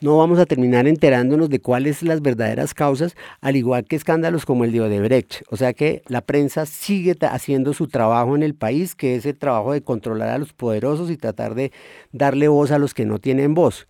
[0.00, 4.64] no vamos a terminar enterándonos de cuáles las verdaderas causas, al igual que escándalos como
[4.64, 5.42] el de Odebrecht.
[5.50, 9.36] O sea que la prensa sigue haciendo su trabajo en el país, que es el
[9.36, 11.72] trabajo de controlar a los poderosos y tratar de
[12.12, 13.88] darle voz a los que no tienen voz.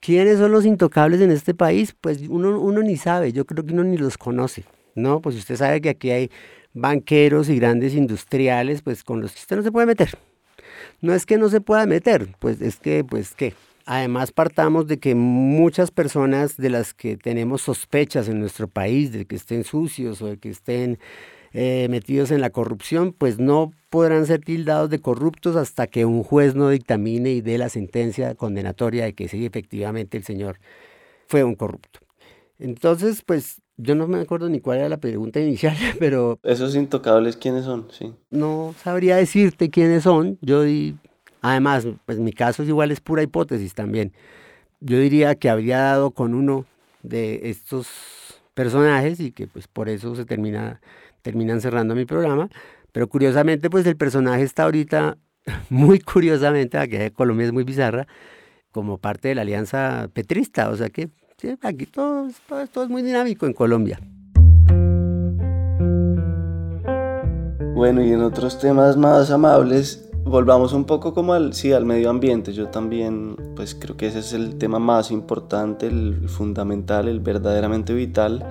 [0.00, 1.94] ¿Quiénes son los intocables en este país?
[2.00, 4.64] Pues uno, uno ni sabe, yo creo que uno ni los conoce.
[4.94, 6.30] No, pues usted sabe que aquí hay
[6.72, 10.16] banqueros y grandes industriales, pues con los que usted no se puede meter.
[11.00, 13.54] No es que no se pueda meter, pues es que, pues, ¿qué?
[13.92, 19.24] Además, partamos de que muchas personas de las que tenemos sospechas en nuestro país, de
[19.24, 21.00] que estén sucios o de que estén
[21.52, 26.22] eh, metidos en la corrupción, pues no podrán ser tildados de corruptos hasta que un
[26.22, 30.60] juez no dictamine y dé la sentencia condenatoria de que sí, efectivamente el señor
[31.26, 31.98] fue un corrupto.
[32.60, 36.38] Entonces, pues yo no me acuerdo ni cuál era la pregunta inicial, pero...
[36.44, 37.88] Esos intocables, ¿quiénes son?
[37.90, 38.14] Sí.
[38.30, 40.38] No sabría decirte quiénes son.
[40.42, 40.94] Yo di
[41.42, 44.12] Además, pues mi caso es igual, es pura hipótesis también.
[44.80, 46.66] Yo diría que habría dado con uno
[47.02, 47.88] de estos
[48.54, 50.80] personajes y que pues por eso se termina,
[51.22, 52.48] terminan cerrando mi programa.
[52.92, 55.16] Pero curiosamente, pues el personaje está ahorita,
[55.70, 58.06] muy curiosamente, aquí en Colombia es muy bizarra,
[58.72, 60.70] como parte de la alianza petrista.
[60.70, 61.08] O sea que
[61.62, 64.00] aquí todo, todo, todo es muy dinámico en Colombia.
[67.74, 72.08] Bueno, y en otros temas más amables, volvamos un poco como al, sí, al medio
[72.08, 72.52] ambiente.
[72.52, 77.92] Yo también, pues creo que ese es el tema más importante, el fundamental, el verdaderamente
[77.92, 78.46] vital.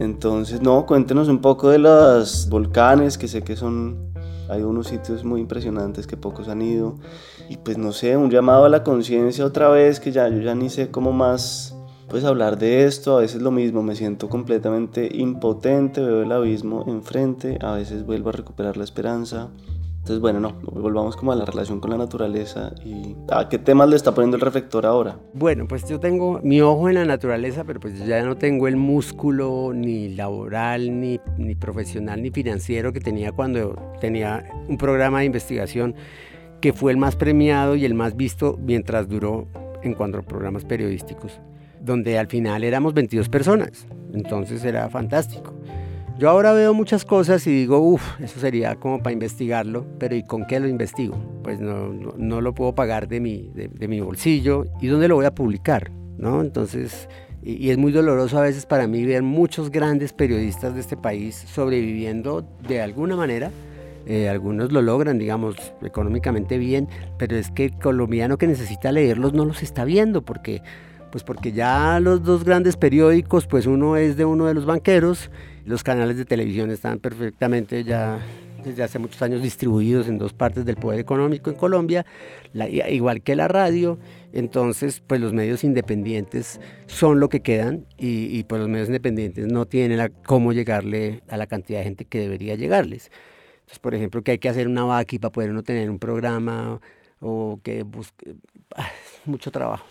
[0.00, 4.12] Entonces, no, cuéntenos un poco de los volcanes, que sé que son,
[4.48, 6.96] hay unos sitios muy impresionantes que pocos han ido.
[7.48, 10.54] Y pues no sé, un llamado a la conciencia otra vez, que ya yo ya
[10.54, 11.76] ni sé cómo más
[12.08, 16.84] pues hablar de esto, a veces lo mismo, me siento completamente impotente, veo el abismo
[16.86, 19.48] enfrente, a veces vuelvo a recuperar la esperanza,
[20.06, 23.88] entonces, bueno, no, volvamos como a la relación con la naturaleza y a qué temas
[23.88, 25.18] le está poniendo el reflector ahora.
[25.34, 28.76] Bueno, pues yo tengo mi ojo en la naturaleza, pero pues ya no tengo el
[28.76, 35.24] músculo ni laboral, ni, ni profesional, ni financiero que tenía cuando tenía un programa de
[35.24, 35.96] investigación
[36.60, 39.48] que fue el más premiado y el más visto mientras duró
[39.82, 41.40] en cuanto a programas periodísticos,
[41.80, 45.52] donde al final éramos 22 personas, entonces era fantástico.
[46.18, 50.22] Yo ahora veo muchas cosas y digo, uff, eso sería como para investigarlo, pero ¿y
[50.22, 51.14] con qué lo investigo?
[51.42, 55.26] Pues no, no, lo puedo pagar de mi, de, mi bolsillo y dónde lo voy
[55.26, 56.40] a publicar, ¿no?
[56.40, 57.10] Entonces,
[57.42, 61.36] y, es muy doloroso a veces para mí ver muchos grandes periodistas de este país
[61.36, 63.50] sobreviviendo de alguna manera.
[64.06, 66.88] Eh, algunos lo logran, digamos, económicamente bien,
[67.18, 70.62] pero es que el colombiano que necesita leerlos no los está viendo porque
[71.10, 75.30] pues porque ya los dos grandes periódicos, pues uno es de uno de los banqueros
[75.66, 78.20] los canales de televisión están perfectamente ya
[78.64, 82.06] desde hace muchos años distribuidos en dos partes del poder económico en Colombia,
[82.88, 83.98] igual que la radio.
[84.32, 89.66] Entonces, pues los medios independientes son lo que quedan y, pues los medios independientes no
[89.66, 93.10] tienen cómo llegarle a la cantidad de gente que debería llegarles.
[93.54, 96.80] Entonces, por ejemplo, que hay que hacer una vaqui para poder uno tener un programa
[97.20, 98.36] o que busque...
[98.76, 98.90] Ah,
[99.24, 99.84] mucho trabajo.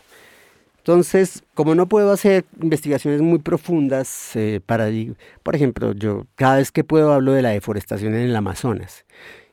[0.86, 4.88] Entonces, como no puedo hacer investigaciones muy profundas eh, para,
[5.42, 9.04] por ejemplo, yo cada vez que puedo hablo de la deforestación en el Amazonas.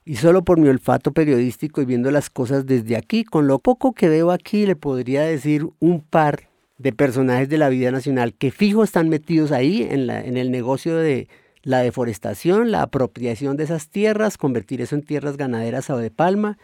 [0.05, 3.95] Y solo por mi olfato periodístico y viendo las cosas desde aquí, con lo poco
[3.95, 8.51] que veo aquí, le podría decir un par de personajes de la vida nacional que
[8.51, 11.29] fijo están metidos ahí en, en el negocio de
[11.63, 16.59] la deforestación, la apropiación de esas tierras, convertir eso en tierras ganaderas o de palma,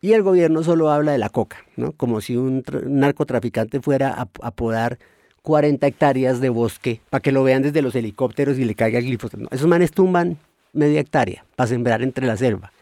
[0.00, 1.92] y el gobierno solo habla de la coca, ¿no?
[1.92, 4.98] Como si un, narcotraficante fuera a, a, podar
[5.42, 9.06] 40 hectáreas de bosque para que lo vean desde los helicópteros y le caiga el
[9.06, 9.48] glifosato.
[9.50, 10.38] esos manes tumban
[10.72, 12.72] media hectárea para sembrar entre la selva.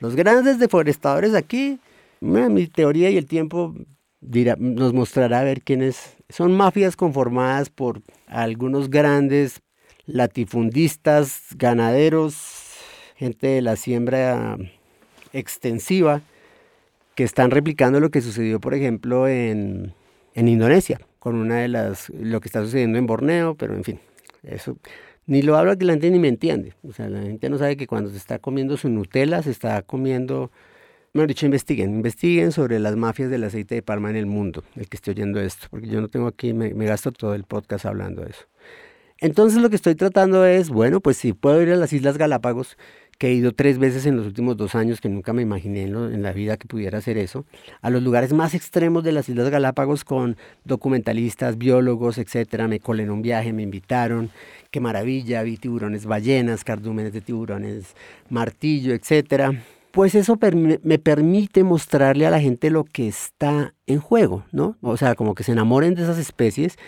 [0.00, 1.78] Los grandes deforestadores aquí,
[2.20, 3.74] mi teoría y el tiempo
[4.20, 9.60] nos mostrará a ver quiénes son mafias conformadas por algunos grandes
[10.06, 12.36] latifundistas, ganaderos,
[13.16, 14.56] gente de la siembra
[15.32, 16.22] extensiva,
[17.18, 19.92] que están replicando lo que sucedió, por ejemplo, en,
[20.36, 23.98] Indonesia, con una de las, lo que está sucediendo en Borneo, pero en fin,
[24.44, 24.76] eso
[25.26, 26.74] ni lo hablo que la gente ni me entiende.
[26.84, 29.82] O sea, la gente no sabe que cuando se está comiendo su Nutella, se está
[29.82, 30.52] comiendo,
[31.12, 34.88] mejor dicho, investiguen, investiguen sobre las mafias del aceite de palma en el mundo, el
[34.88, 37.84] que esté oyendo esto, porque yo no tengo aquí, me, me gasto todo el podcast
[37.84, 38.44] hablando de eso.
[39.20, 42.78] Entonces lo que estoy tratando es, bueno, pues si puedo ir a las Islas Galápagos,
[43.18, 46.22] que he ido tres veces en los últimos dos años, que nunca me imaginé en,
[46.22, 47.44] la vida que pudiera hacer eso,
[47.82, 52.68] a los lugares más extremos de las Islas Galápagos con documentalistas, biólogos, etcétera.
[52.68, 54.30] Me colé en un viaje, me invitaron,
[54.70, 57.96] qué maravilla, vi tiburones ballenas, cardúmenes de tiburones,
[58.30, 59.52] martillo, etcétera.
[59.90, 60.38] pues eso
[60.82, 64.76] me permite mostrarle a la gente lo que está en juego, ¿no?
[64.80, 66.78] O sea, como que se enamoren de esas especies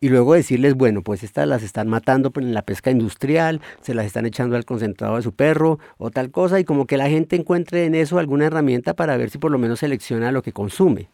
[0.00, 4.06] y luego decirles, bueno, pues estas las están matando en la pesca industrial, se las
[4.06, 7.36] están echando al concentrado de su perro o tal cosa, y como que la gente
[7.36, 11.10] encuentre en eso alguna herramienta para ver si por lo menos selecciona lo que consume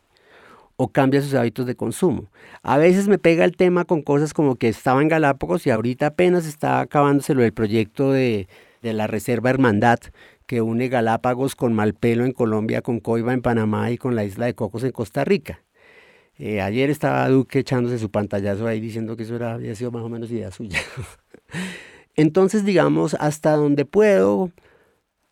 [0.76, 2.30] o cambia sus hábitos de consumo.
[2.62, 6.06] A veces me pega el tema con cosas como que estaba en Galápagos y ahorita
[6.06, 8.48] apenas está acabándose lo del proyecto de,
[8.82, 10.00] de la Reserva Hermandad,
[10.46, 14.46] que une Galápagos con Malpelo en Colombia, con Coiba en Panamá y con la isla
[14.46, 15.63] de Cocos en Costa Rica.
[16.38, 20.02] Eh, ayer estaba Duque echándose su pantallazo ahí diciendo que eso era, había sido más
[20.02, 20.80] o menos idea suya.
[22.16, 24.50] Entonces, digamos, hasta donde puedo,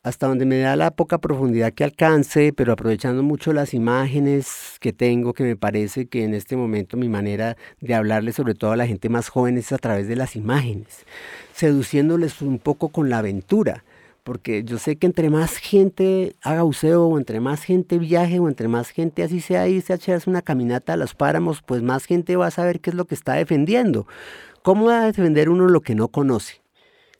[0.02, 4.92] hasta donde me da la poca profundidad que alcance, pero aprovechando mucho las imágenes que
[4.92, 8.76] tengo, que me parece que en este momento mi manera de hablarle sobre todo a
[8.76, 11.04] la gente más joven es a través de las imágenes,
[11.52, 13.84] seduciéndoles un poco con la aventura
[14.22, 18.48] porque yo sé que entre más gente haga buceo, o entre más gente viaje, o
[18.48, 22.04] entre más gente así sea irse a echarse una caminata a los páramos, pues más
[22.04, 24.06] gente va a saber qué es lo que está defendiendo.
[24.62, 26.62] ¿Cómo va a defender uno lo que no conoce?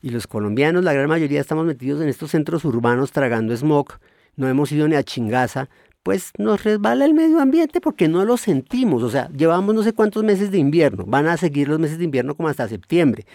[0.01, 3.99] Y los colombianos, la gran mayoría, estamos metidos en estos centros urbanos tragando smog,
[4.37, 5.69] no hemos ido ni a chingaza,
[6.03, 9.03] pues nos resbala el medio ambiente porque no lo sentimos.
[9.03, 12.05] O sea, llevamos no sé cuántos meses de invierno, van a seguir los meses de
[12.05, 13.27] invierno como hasta septiembre.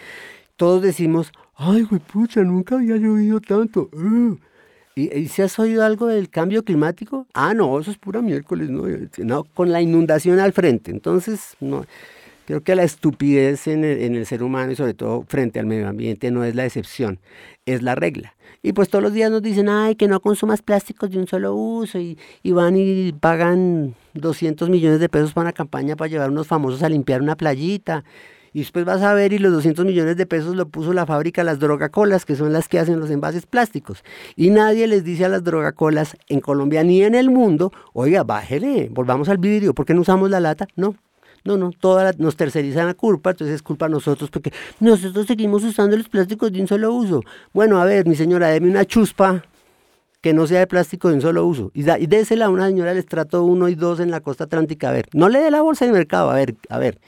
[0.56, 3.90] Todos decimos, ay, güey, pucha, nunca había llovido tanto.
[3.92, 4.36] Uh".
[4.94, 7.26] ¿Y, si has oído algo del cambio climático?
[7.32, 8.84] Ah, no, eso es pura miércoles, no,
[9.18, 10.90] no con la inundación al frente.
[10.90, 11.84] Entonces, no,
[12.46, 16.32] creo que la estupidez en el, ser humano y sobre todo frente al medio ambiente
[16.32, 17.20] no es la excepción,
[17.64, 18.34] es la regla.
[18.60, 21.54] Y pues todos los días nos dicen, ay, que no consumas plásticos de un solo
[21.54, 26.30] uso y, y van y pagan 200 millones de pesos para una campaña para llevar
[26.30, 28.02] unos famosos a limpiar una playita.
[28.58, 31.44] Y después vas a ver y los 200 millones de pesos lo puso la fábrica
[31.44, 34.02] Las Drogacolas, que son las que hacen los envases plásticos.
[34.34, 38.88] Y nadie les dice a las Drogacolas en Colombia ni en el mundo, oiga, bájele,
[38.90, 40.66] volvamos al vidrio, ¿por qué no usamos la lata?
[40.74, 40.96] No,
[41.44, 45.62] no, no, todas nos tercerizan la culpa, entonces es culpa a nosotros porque nosotros seguimos
[45.62, 47.22] usando los plásticos de un solo uso.
[47.52, 49.44] Bueno, a ver, mi señora, deme una chuspa
[50.20, 51.70] que no sea de plástico de un solo uso.
[51.74, 54.44] Y, da, y désela a una señora del estrato 1 y 2 en la costa
[54.44, 54.88] atlántica.
[54.88, 56.98] A ver, no le dé la bolsa de mercado, a ver, a ver.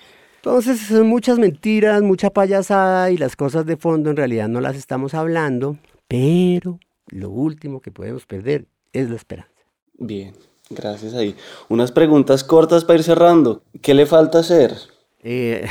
[0.43, 4.75] Entonces son muchas mentiras, mucha payasada y las cosas de fondo en realidad no las
[4.75, 5.77] estamos hablando,
[6.09, 8.65] pero lo último que podemos perder
[8.95, 9.53] es la esperanza.
[9.99, 10.33] Bien,
[10.71, 11.37] gracias ahí.
[11.69, 13.63] Unas preguntas cortas para ir cerrando.
[13.83, 14.75] ¿Qué le falta hacer?
[15.23, 15.67] Eh,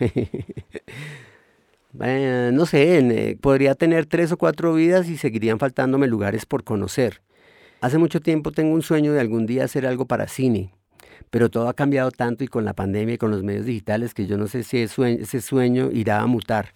[1.92, 7.22] no sé, eh, podría tener tres o cuatro vidas y seguirían faltándome lugares por conocer.
[7.80, 10.72] Hace mucho tiempo tengo un sueño de algún día hacer algo para cine
[11.30, 14.26] pero todo ha cambiado tanto y con la pandemia y con los medios digitales que
[14.26, 16.74] yo no sé si ese sueño, irá a mutar.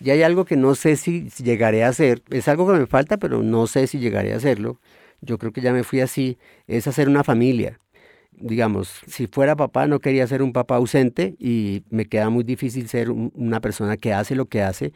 [0.00, 3.18] Y hay algo que no sé si, llegaré a hacer, es algo que me falta,
[3.18, 4.80] pero no sé si llegaré a hacerlo.
[5.20, 7.78] Yo creo que ya me fui así, es hacer una familia.
[8.32, 12.88] Digamos, si fuera papá no quería ser un papá ausente y me queda muy difícil
[12.88, 14.92] ser una persona que hace lo que hace,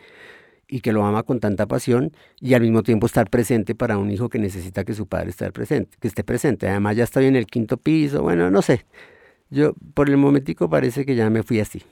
[0.68, 4.10] y que lo ama con tanta pasión y al mismo tiempo estar presente para un
[4.10, 6.68] hijo que necesita que su padre esté presente, que esté presente.
[6.68, 8.84] Además ya estoy en el quinto piso, bueno, no sé.
[9.50, 11.82] Yo por el momentico parece que ya me fui así.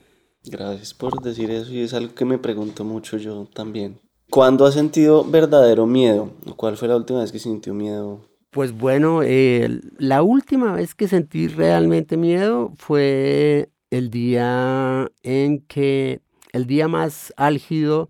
[0.43, 3.99] Gracias por decir eso y es algo que me pregunto mucho yo también.
[4.29, 6.31] ¿Cuándo has sentido verdadero miedo?
[6.55, 8.21] ¿Cuál fue la última vez que sintió miedo?
[8.51, 16.21] Pues bueno, eh, la última vez que sentí realmente miedo fue el día en que,
[16.53, 18.09] el día más álgido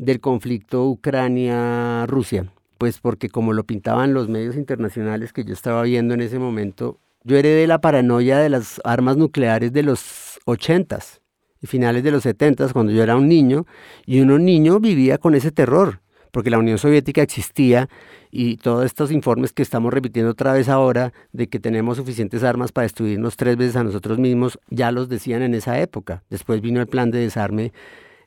[0.00, 6.14] del conflicto Ucrania-Rusia, pues porque como lo pintaban los medios internacionales que yo estaba viendo
[6.14, 11.20] en ese momento, yo heredé la paranoia de las armas nucleares de los 80s
[11.60, 13.66] y finales de los 70s cuando yo era un niño
[14.06, 17.90] y uno niño vivía con ese terror porque la Unión Soviética existía
[18.30, 22.72] y todos estos informes que estamos repitiendo otra vez ahora de que tenemos suficientes armas
[22.72, 26.22] para destruirnos tres veces a nosotros mismos, ya los decían en esa época.
[26.30, 27.72] Después vino el plan de desarme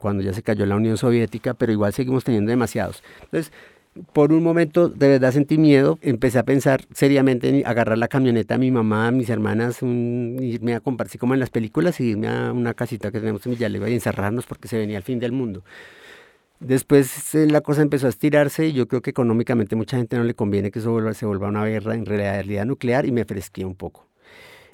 [0.03, 3.01] cuando ya se cayó la Unión Soviética, pero igual seguimos teniendo demasiados.
[3.23, 3.53] Entonces,
[4.11, 8.55] por un momento de verdad sentí miedo, empecé a pensar seriamente en agarrar la camioneta
[8.55, 12.27] a mi mamá, a mis hermanas, irme a compartir como en las películas y irme
[12.27, 15.31] a una casita que tenemos en Villaleva y encerrarnos porque se venía el fin del
[15.31, 15.63] mundo.
[16.59, 20.25] Después eh, la cosa empezó a estirarse y yo creo que económicamente mucha gente no
[20.25, 23.75] le conviene que eso se vuelva una guerra en realidad nuclear y me fresqué un
[23.75, 24.07] poco.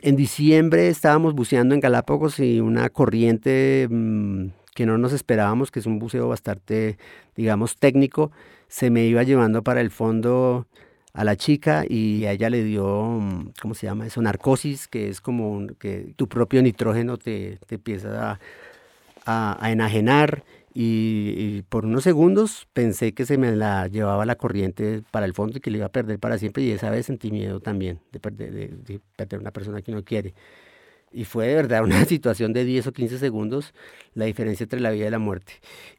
[0.02, 4.48] En diciembre estábamos buceando en Galápagos y una corriente mm,
[4.80, 6.98] que no nos esperábamos, que es un buceo bastante,
[7.36, 8.32] digamos, técnico,
[8.70, 10.68] se me iba llevando para el fondo
[11.12, 14.22] a la chica y a ella le dio, mm, ¿cómo se llama eso?
[14.22, 18.40] Narcosis, que es como que tu propio nitrógeno te, te empieza
[19.26, 25.04] a, a, enajenar y, por unos segundos pensé que se me la llevaba la corriente
[25.12, 27.32] para el fondo y que le iba a perder para siempre y esa vez sentí
[27.32, 30.34] miedo también de perder, de, perder una persona que no quiere.
[31.12, 33.74] Y fue de verdad una situación de 10 o 15 segundos
[34.14, 35.54] la diferencia entre la vida y la muerte.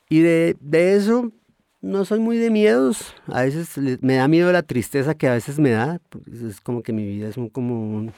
[0.08, 1.32] Y de, de eso
[1.80, 3.14] no soy muy de miedos.
[3.26, 6.00] A veces me da miedo la tristeza que a veces me da.
[6.48, 8.12] Es como que mi vida es un, como un,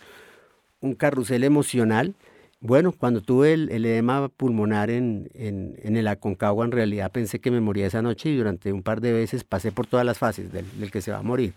[0.81, 2.15] un carrusel emocional
[2.63, 7.61] bueno, cuando tuve el, edema pulmonar en, en, el Aconcagua, en realidad pensé que me
[7.61, 10.91] moría esa noche y durante un par de veces pasé por todas las fases del,
[10.93, 11.55] que se va a morir.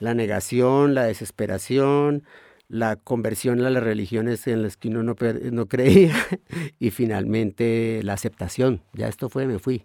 [0.00, 2.24] La negación, la desesperación,
[2.72, 5.14] la conversión a las religiones en las que uno no,
[5.66, 6.14] creía
[6.80, 8.80] y finalmente la aceptación.
[8.94, 9.84] Ya esto fue, me fui.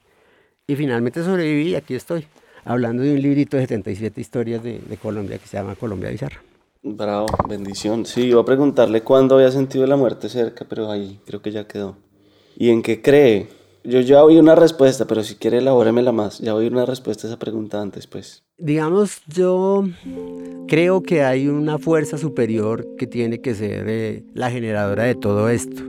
[0.68, 2.28] Y finalmente sobreviví y aquí estoy,
[2.64, 6.42] hablando de un librito de 77 historias de, de Colombia que se llama Colombia Bizarra.
[6.82, 8.06] Bravo, bendición.
[8.06, 11.68] Sí, iba a preguntarle cuándo había sentido la muerte cerca, pero ahí creo que ya
[11.68, 11.98] quedó.
[12.56, 13.50] ¿Y en qué cree?
[13.84, 16.40] Yo ya oí una respuesta, pero si quiere elabóremela más.
[16.40, 18.47] Ya oí una respuesta a esa pregunta antes, pues.
[18.60, 19.84] Digamos, yo
[20.68, 25.48] creo que hay una fuerza superior que tiene que ser eh, la generadora de todo
[25.50, 25.84] esto.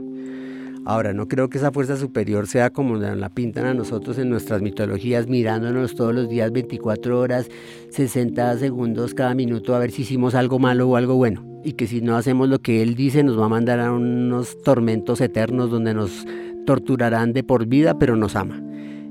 [0.85, 4.61] Ahora, no creo que esa fuerza superior sea como la pintan a nosotros en nuestras
[4.61, 7.49] mitologías, mirándonos todos los días 24 horas,
[7.89, 11.43] 60 segundos cada minuto a ver si hicimos algo malo o algo bueno.
[11.63, 14.61] Y que si no hacemos lo que él dice, nos va a mandar a unos
[14.61, 16.27] tormentos eternos donde nos
[16.67, 18.61] torturarán de por vida, pero nos ama.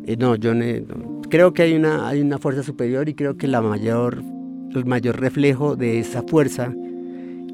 [0.06, 0.54] Eh, no, yo
[1.28, 4.22] creo que hay una, hay una fuerza superior y creo que la mayor,
[4.74, 6.74] el mayor reflejo de esa fuerza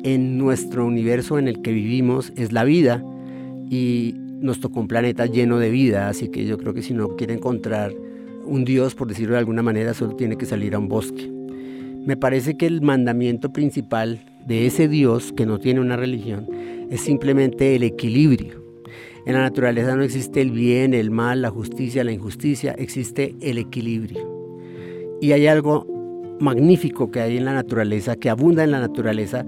[0.03, 3.03] en nuestro universo en el que vivimos es la vida
[3.70, 7.16] y nos tocó un planeta lleno de vida, así que yo creo que si no
[7.16, 7.93] quiere encontrar
[8.45, 11.31] un Dios, por decirlo de alguna manera, solo tiene que salir a un bosque.
[12.07, 16.47] Me parece que el mandamiento principal de ese Dios, que no tiene una religión,
[16.91, 18.64] es simplemente el equilibrio.
[19.27, 23.57] En la naturaleza no existe el bien, el mal, la justicia, la injusticia, existe el
[23.57, 24.20] equilibrio.
[25.22, 25.87] Y hay algo
[26.41, 29.47] magnífico que hay en la naturaleza, que abunda en la naturaleza,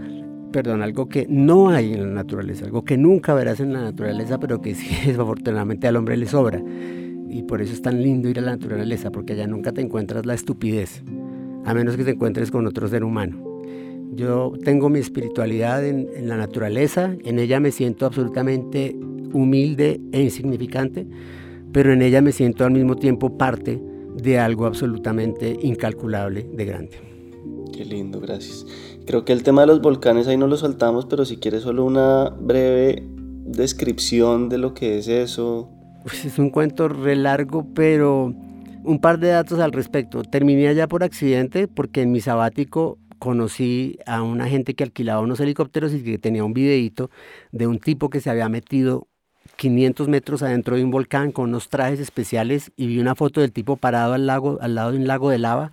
[0.51, 4.41] perdón, algo que no hay en la naturaleza, algo que nunca verás en la naturaleza,
[4.41, 6.63] pero que sí, afortunadamente al hombre le sobra.
[7.29, 10.25] Y por eso es tan lindo ir a la naturaleza, porque allá nunca te encuentras
[10.25, 11.03] la estupidez,
[11.67, 13.43] a menos que te encuentres con otro ser humano.
[14.15, 18.97] Yo tengo mi espiritualidad en, en la naturaleza, en ella me siento absolutamente
[19.37, 21.07] humilde e insignificante,
[21.73, 23.81] pero en ella me siento al mismo tiempo parte
[24.17, 26.97] de algo absolutamente incalculable de grande.
[27.73, 28.67] Qué lindo, gracias.
[29.07, 31.85] Creo que el tema de los volcanes ahí no lo saltamos, pero si quieres solo
[31.85, 33.07] una breve
[33.45, 35.71] descripción de lo que es eso.
[36.03, 38.35] Pues es un cuento re largo, pero
[38.85, 40.23] un par de datos al respecto.
[40.23, 45.41] Terminé allá por accidente porque en mi sabático conocí a una gente que alquilaba unos
[45.41, 47.11] helicópteros y que tenía un videíto
[47.53, 49.09] de un tipo que se había metido
[49.57, 53.53] 500 metros adentro de un volcán con unos trajes especiales y vi una foto del
[53.53, 55.71] tipo parado al, lago, al lado de un lago de lava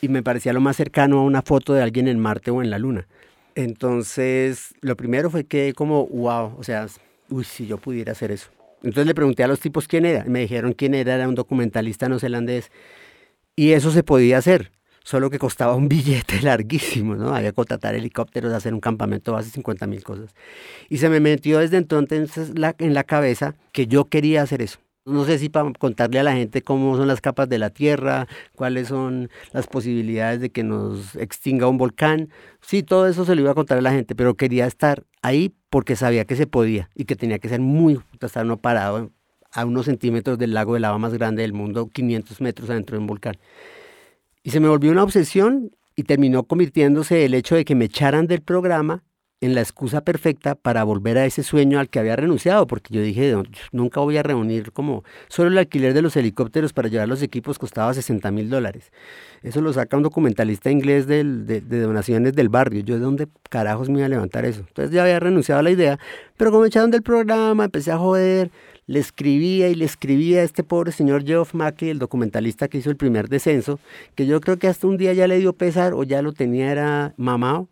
[0.00, 2.70] y me parecía lo más cercano a una foto de alguien en Marte o en
[2.70, 3.06] la Luna.
[3.54, 6.86] Entonces, lo primero fue que como, wow, o sea,
[7.30, 8.50] uy, si yo pudiera hacer eso.
[8.82, 10.24] Entonces le pregunté a los tipos quién era.
[10.24, 12.70] Me dijeron quién era, era un documentalista neozelandés.
[13.56, 14.72] Y eso se podía hacer,
[15.04, 17.34] solo que costaba un billete larguísimo, ¿no?
[17.34, 20.34] Había que contratar helicópteros, hacer un campamento base, 50 mil cosas.
[20.88, 24.80] Y se me metió desde entonces en la cabeza que yo quería hacer eso.
[25.06, 28.26] No sé si para contarle a la gente cómo son las capas de la Tierra,
[28.54, 32.30] cuáles son las posibilidades de que nos extinga un volcán.
[32.62, 35.52] Sí, todo eso se lo iba a contar a la gente, pero quería estar ahí
[35.68, 39.10] porque sabía que se podía y que tenía que ser muy, estar no parado
[39.52, 43.00] a unos centímetros del lago de lava más grande del mundo, 500 metros adentro de
[43.00, 43.36] un volcán.
[44.44, 48.26] Y se me volvió una obsesión y terminó convirtiéndose el hecho de que me echaran
[48.26, 49.02] del programa
[49.40, 53.02] en la excusa perfecta para volver a ese sueño al que había renunciado, porque yo
[53.02, 53.34] dije,
[53.72, 57.58] nunca voy a reunir como, solo el alquiler de los helicópteros para llevar los equipos
[57.58, 58.90] costaba 60 mil dólares.
[59.42, 61.22] Eso lo saca un documentalista inglés de,
[61.60, 62.80] donaciones del barrio.
[62.80, 64.60] Yo, ¿de dónde carajos me iba a levantar eso?
[64.60, 65.98] Entonces ya había renunciado a la idea,
[66.38, 68.50] pero como me echaron del programa, empecé a joder,
[68.86, 72.88] le escribía y le escribía a este pobre señor Geoff Mackey, el documentalista que hizo
[72.88, 73.78] el primer descenso,
[74.14, 76.70] que yo creo que hasta un día ya le dio pesar o ya lo tenía
[76.72, 77.68] era mamado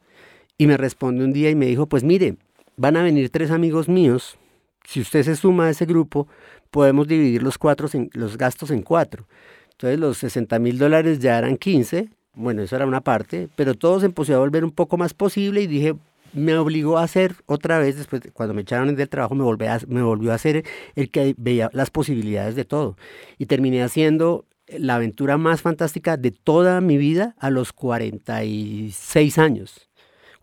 [0.59, 2.37] y me responde un día y me dijo, pues mire,
[2.77, 4.39] van a venir tres amigos míos,
[4.85, 6.29] si usted se suma a ese grupo,
[6.71, 9.27] podemos dividir los, cuatro los gastos en cuatro.
[9.73, 14.01] Entonces los 60 mil dólares ya eran 15, bueno, eso era una parte, pero todo
[14.01, 15.95] se empezó a volver un poco más posible y dije,
[16.33, 20.03] me obligó a hacer otra vez, después cuando me echaron del trabajo, me, volví me
[20.03, 22.97] volvió a hacer el que veía las posibilidades de todo.
[23.39, 29.92] Y terminé haciendo la aventura más fantástica de toda mi vida a los 46 años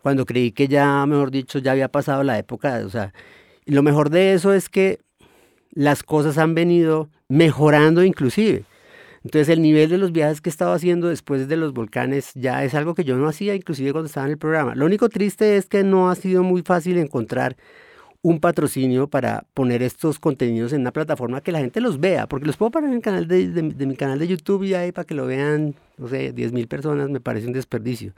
[0.02, 3.12] cuando creí que ya, mejor dicho, ya había pasado la época, o sea,
[3.66, 5.00] lo mejor de eso es que
[5.72, 8.64] las cosas han venido mejorando inclusive.
[9.22, 12.64] Entonces el nivel de los viajes que he estado haciendo después de los volcanes ya
[12.64, 14.74] es algo que yo no hacía inclusive cuando estaba en el programa.
[14.74, 17.56] Lo único triste es que no ha sido muy fácil encontrar
[18.22, 22.46] un patrocinio para poner estos contenidos en una plataforma que la gente los vea, porque
[22.46, 25.14] los puedo poner en el canal de, mi canal de YouTube y ahí para que
[25.14, 28.12] lo vean, no sé, 10 mil personas, me parece un desperdicio.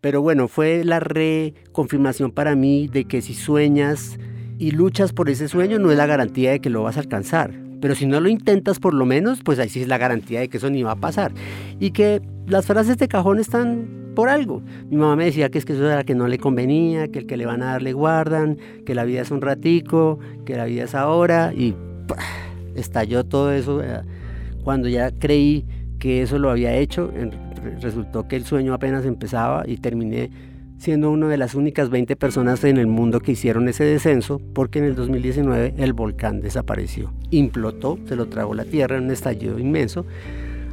[0.00, 4.18] Pero bueno, fue la reconfirmación para mí de que si sueñas
[4.58, 7.52] y luchas por ese sueño no es la garantía de que lo vas a alcanzar.
[7.80, 10.48] Pero si no lo intentas por lo menos, pues ahí sí es la garantía de
[10.48, 11.32] que eso ni va a pasar.
[11.80, 14.62] Y que las frases de cajón están por algo.
[14.90, 17.26] Mi mamá me decía que es que eso era que no le convenía, que el
[17.26, 20.64] que le van a dar le guardan, que la vida es un ratico, que la
[20.64, 21.74] vida es ahora y
[22.74, 23.82] estalló todo eso.
[23.82, 24.02] Eh,
[24.64, 25.64] cuando ya creí
[25.98, 27.12] que eso lo había hecho,
[27.80, 30.30] resultó que el sueño apenas empezaba y terminé
[30.78, 34.78] siendo una de las únicas 20 personas en el mundo que hicieron ese descenso, porque
[34.78, 39.58] en el 2019 el volcán desapareció, implotó, se lo tragó la tierra en un estallido
[39.58, 40.06] inmenso,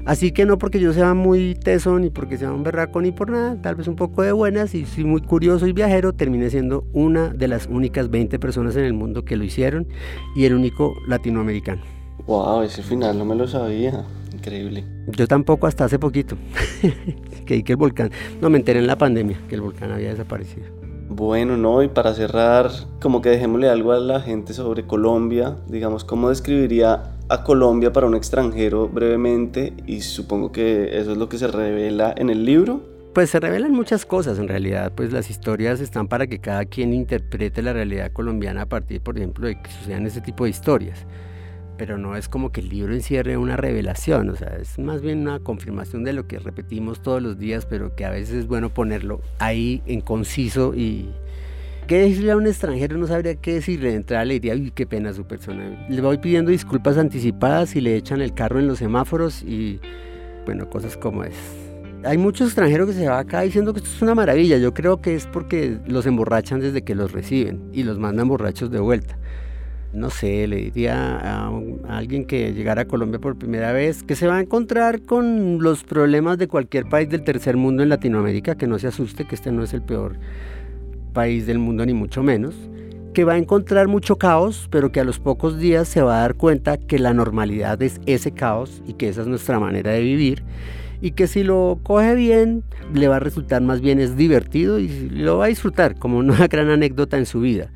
[0.06, 3.32] Así que no porque yo sea muy teso, ni porque sea un berraco, ni por
[3.32, 6.86] nada, tal vez un poco de buenas y soy muy curioso y viajero, terminé siendo
[6.94, 9.88] una de las únicas 20 personas en el mundo que lo hicieron
[10.36, 11.82] y el único latinoamericano.
[12.28, 14.06] Wow, ese final no me lo sabía.
[14.46, 14.84] Increíble.
[15.08, 16.38] Yo tampoco hasta hace poquito.
[17.48, 20.68] que que el volcán, no me enteré en la pandemia que el volcán había desaparecido.
[21.10, 22.70] Bueno, no, y para cerrar,
[23.02, 28.06] como que dejémosle algo a la gente sobre Colombia, digamos, ¿cómo describiría a Colombia para
[28.06, 29.74] un extranjero brevemente?
[29.88, 32.84] Y supongo que eso es lo que se revela en el libro.
[33.16, 36.94] Pues se revelan muchas cosas en realidad, pues las historias están para que cada quien
[36.94, 41.08] interprete la realidad colombiana a partir, por ejemplo, de que sucedan ese tipo de historias.
[41.78, 45.20] Pero no es como que el libro encierre una revelación, o sea, es más bien
[45.20, 48.74] una confirmación de lo que repetimos todos los días, pero que a veces es bueno
[48.74, 51.10] ponerlo ahí en conciso y,
[51.88, 52.98] ¿Qué decirle a un extranjero?
[52.98, 53.90] No sabría qué decirle.
[53.90, 55.86] De entrada le diría, uy, qué pena su persona.
[55.88, 59.80] Le voy pidiendo disculpas anticipadas y le echan el carro en los semáforos y,
[60.46, 61.36] bueno, cosas como es.
[62.04, 64.58] Hay muchos extranjeros que se van acá diciendo que esto es una maravilla.
[64.58, 68.72] Yo creo que es porque los emborrachan desde que los reciben y los mandan borrachos
[68.72, 69.20] de vuelta.
[69.94, 74.16] No sé, le diría a, a alguien que llegara a Colombia por primera vez que
[74.16, 78.56] se va a encontrar con los problemas de cualquier país del tercer mundo en Latinoamérica,
[78.56, 80.18] que no se asuste, que este no es el peor
[81.14, 82.54] país del mundo ni mucho menos,
[83.14, 86.22] que va a encontrar mucho caos, pero que a los pocos días se va a
[86.22, 90.02] dar cuenta que la normalidad es ese caos y que esa es nuestra manera de
[90.02, 90.44] vivir
[91.02, 94.88] y que si lo coge bien le va a resultar más bien es divertido y
[95.10, 97.72] lo va a disfrutar como una gran anécdota en su vida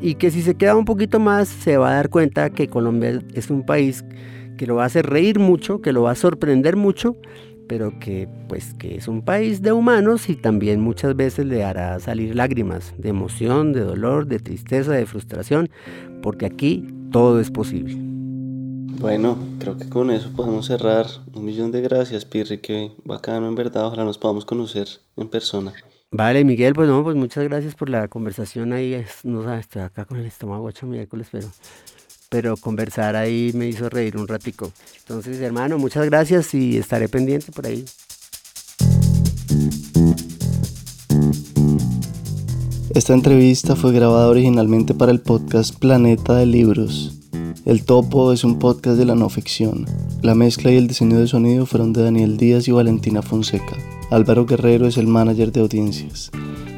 [0.00, 3.20] y que si se queda un poquito más se va a dar cuenta que Colombia
[3.34, 4.04] es un país
[4.56, 7.16] que lo va a hacer reír mucho, que lo va a sorprender mucho
[7.66, 11.98] pero que pues que es un país de humanos y también muchas veces le hará
[12.00, 15.70] salir lágrimas de emoción, de dolor, de tristeza, de frustración,
[16.22, 18.03] porque aquí todo es posible.
[18.98, 21.06] Bueno, creo que con eso podemos cerrar.
[21.32, 25.72] Un millón de gracias, Pirri, que bacano en verdad, ojalá nos podamos conocer en persona.
[26.10, 29.04] Vale, Miguel, pues no, pues muchas gracias por la conversación ahí.
[29.24, 31.48] No sé, estoy acá con el estómago ocho miércoles, pero
[32.34, 34.72] pero conversar ahí me hizo reír un ratico.
[34.98, 37.84] Entonces, hermano, muchas gracias y estaré pendiente por ahí.
[42.92, 47.23] Esta entrevista fue grabada originalmente para el podcast Planeta de Libros.
[47.64, 49.86] El Topo es un podcast de la no ficción.
[50.20, 53.76] La mezcla y el diseño de sonido fueron de Daniel Díaz y Valentina Fonseca.
[54.10, 56.30] Álvaro Guerrero es el manager de audiencias.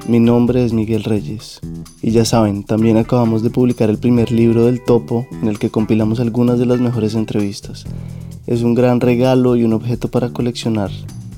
[0.06, 1.60] Mi nombre es Miguel Reyes.
[2.02, 5.70] Y ya saben, también acabamos de publicar el primer libro del Topo en el que
[5.70, 7.84] compilamos algunas de las mejores entrevistas.
[8.46, 10.92] Es un gran regalo y un objeto para coleccionar.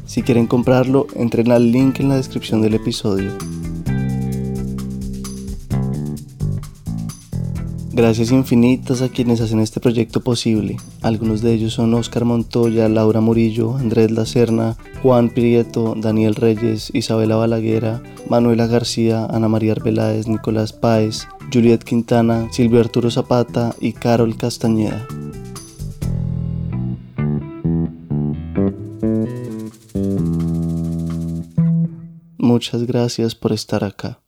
[0.05, 3.33] Si quieren comprarlo, entren al link en la descripción del episodio.
[7.99, 10.77] Gracias infinitas a quienes hacen este proyecto posible.
[11.03, 17.35] Algunos de ellos son Oscar Montoya, Laura Murillo, Andrés Lacerna, Juan Prieto, Daniel Reyes, Isabela
[17.35, 24.37] Balaguera, Manuela García, Ana María Arbeláez, Nicolás Páez, Juliet Quintana, Silvio Arturo Zapata y Carol
[24.37, 25.05] Castañeda.
[32.37, 34.21] Muchas gracias por estar acá.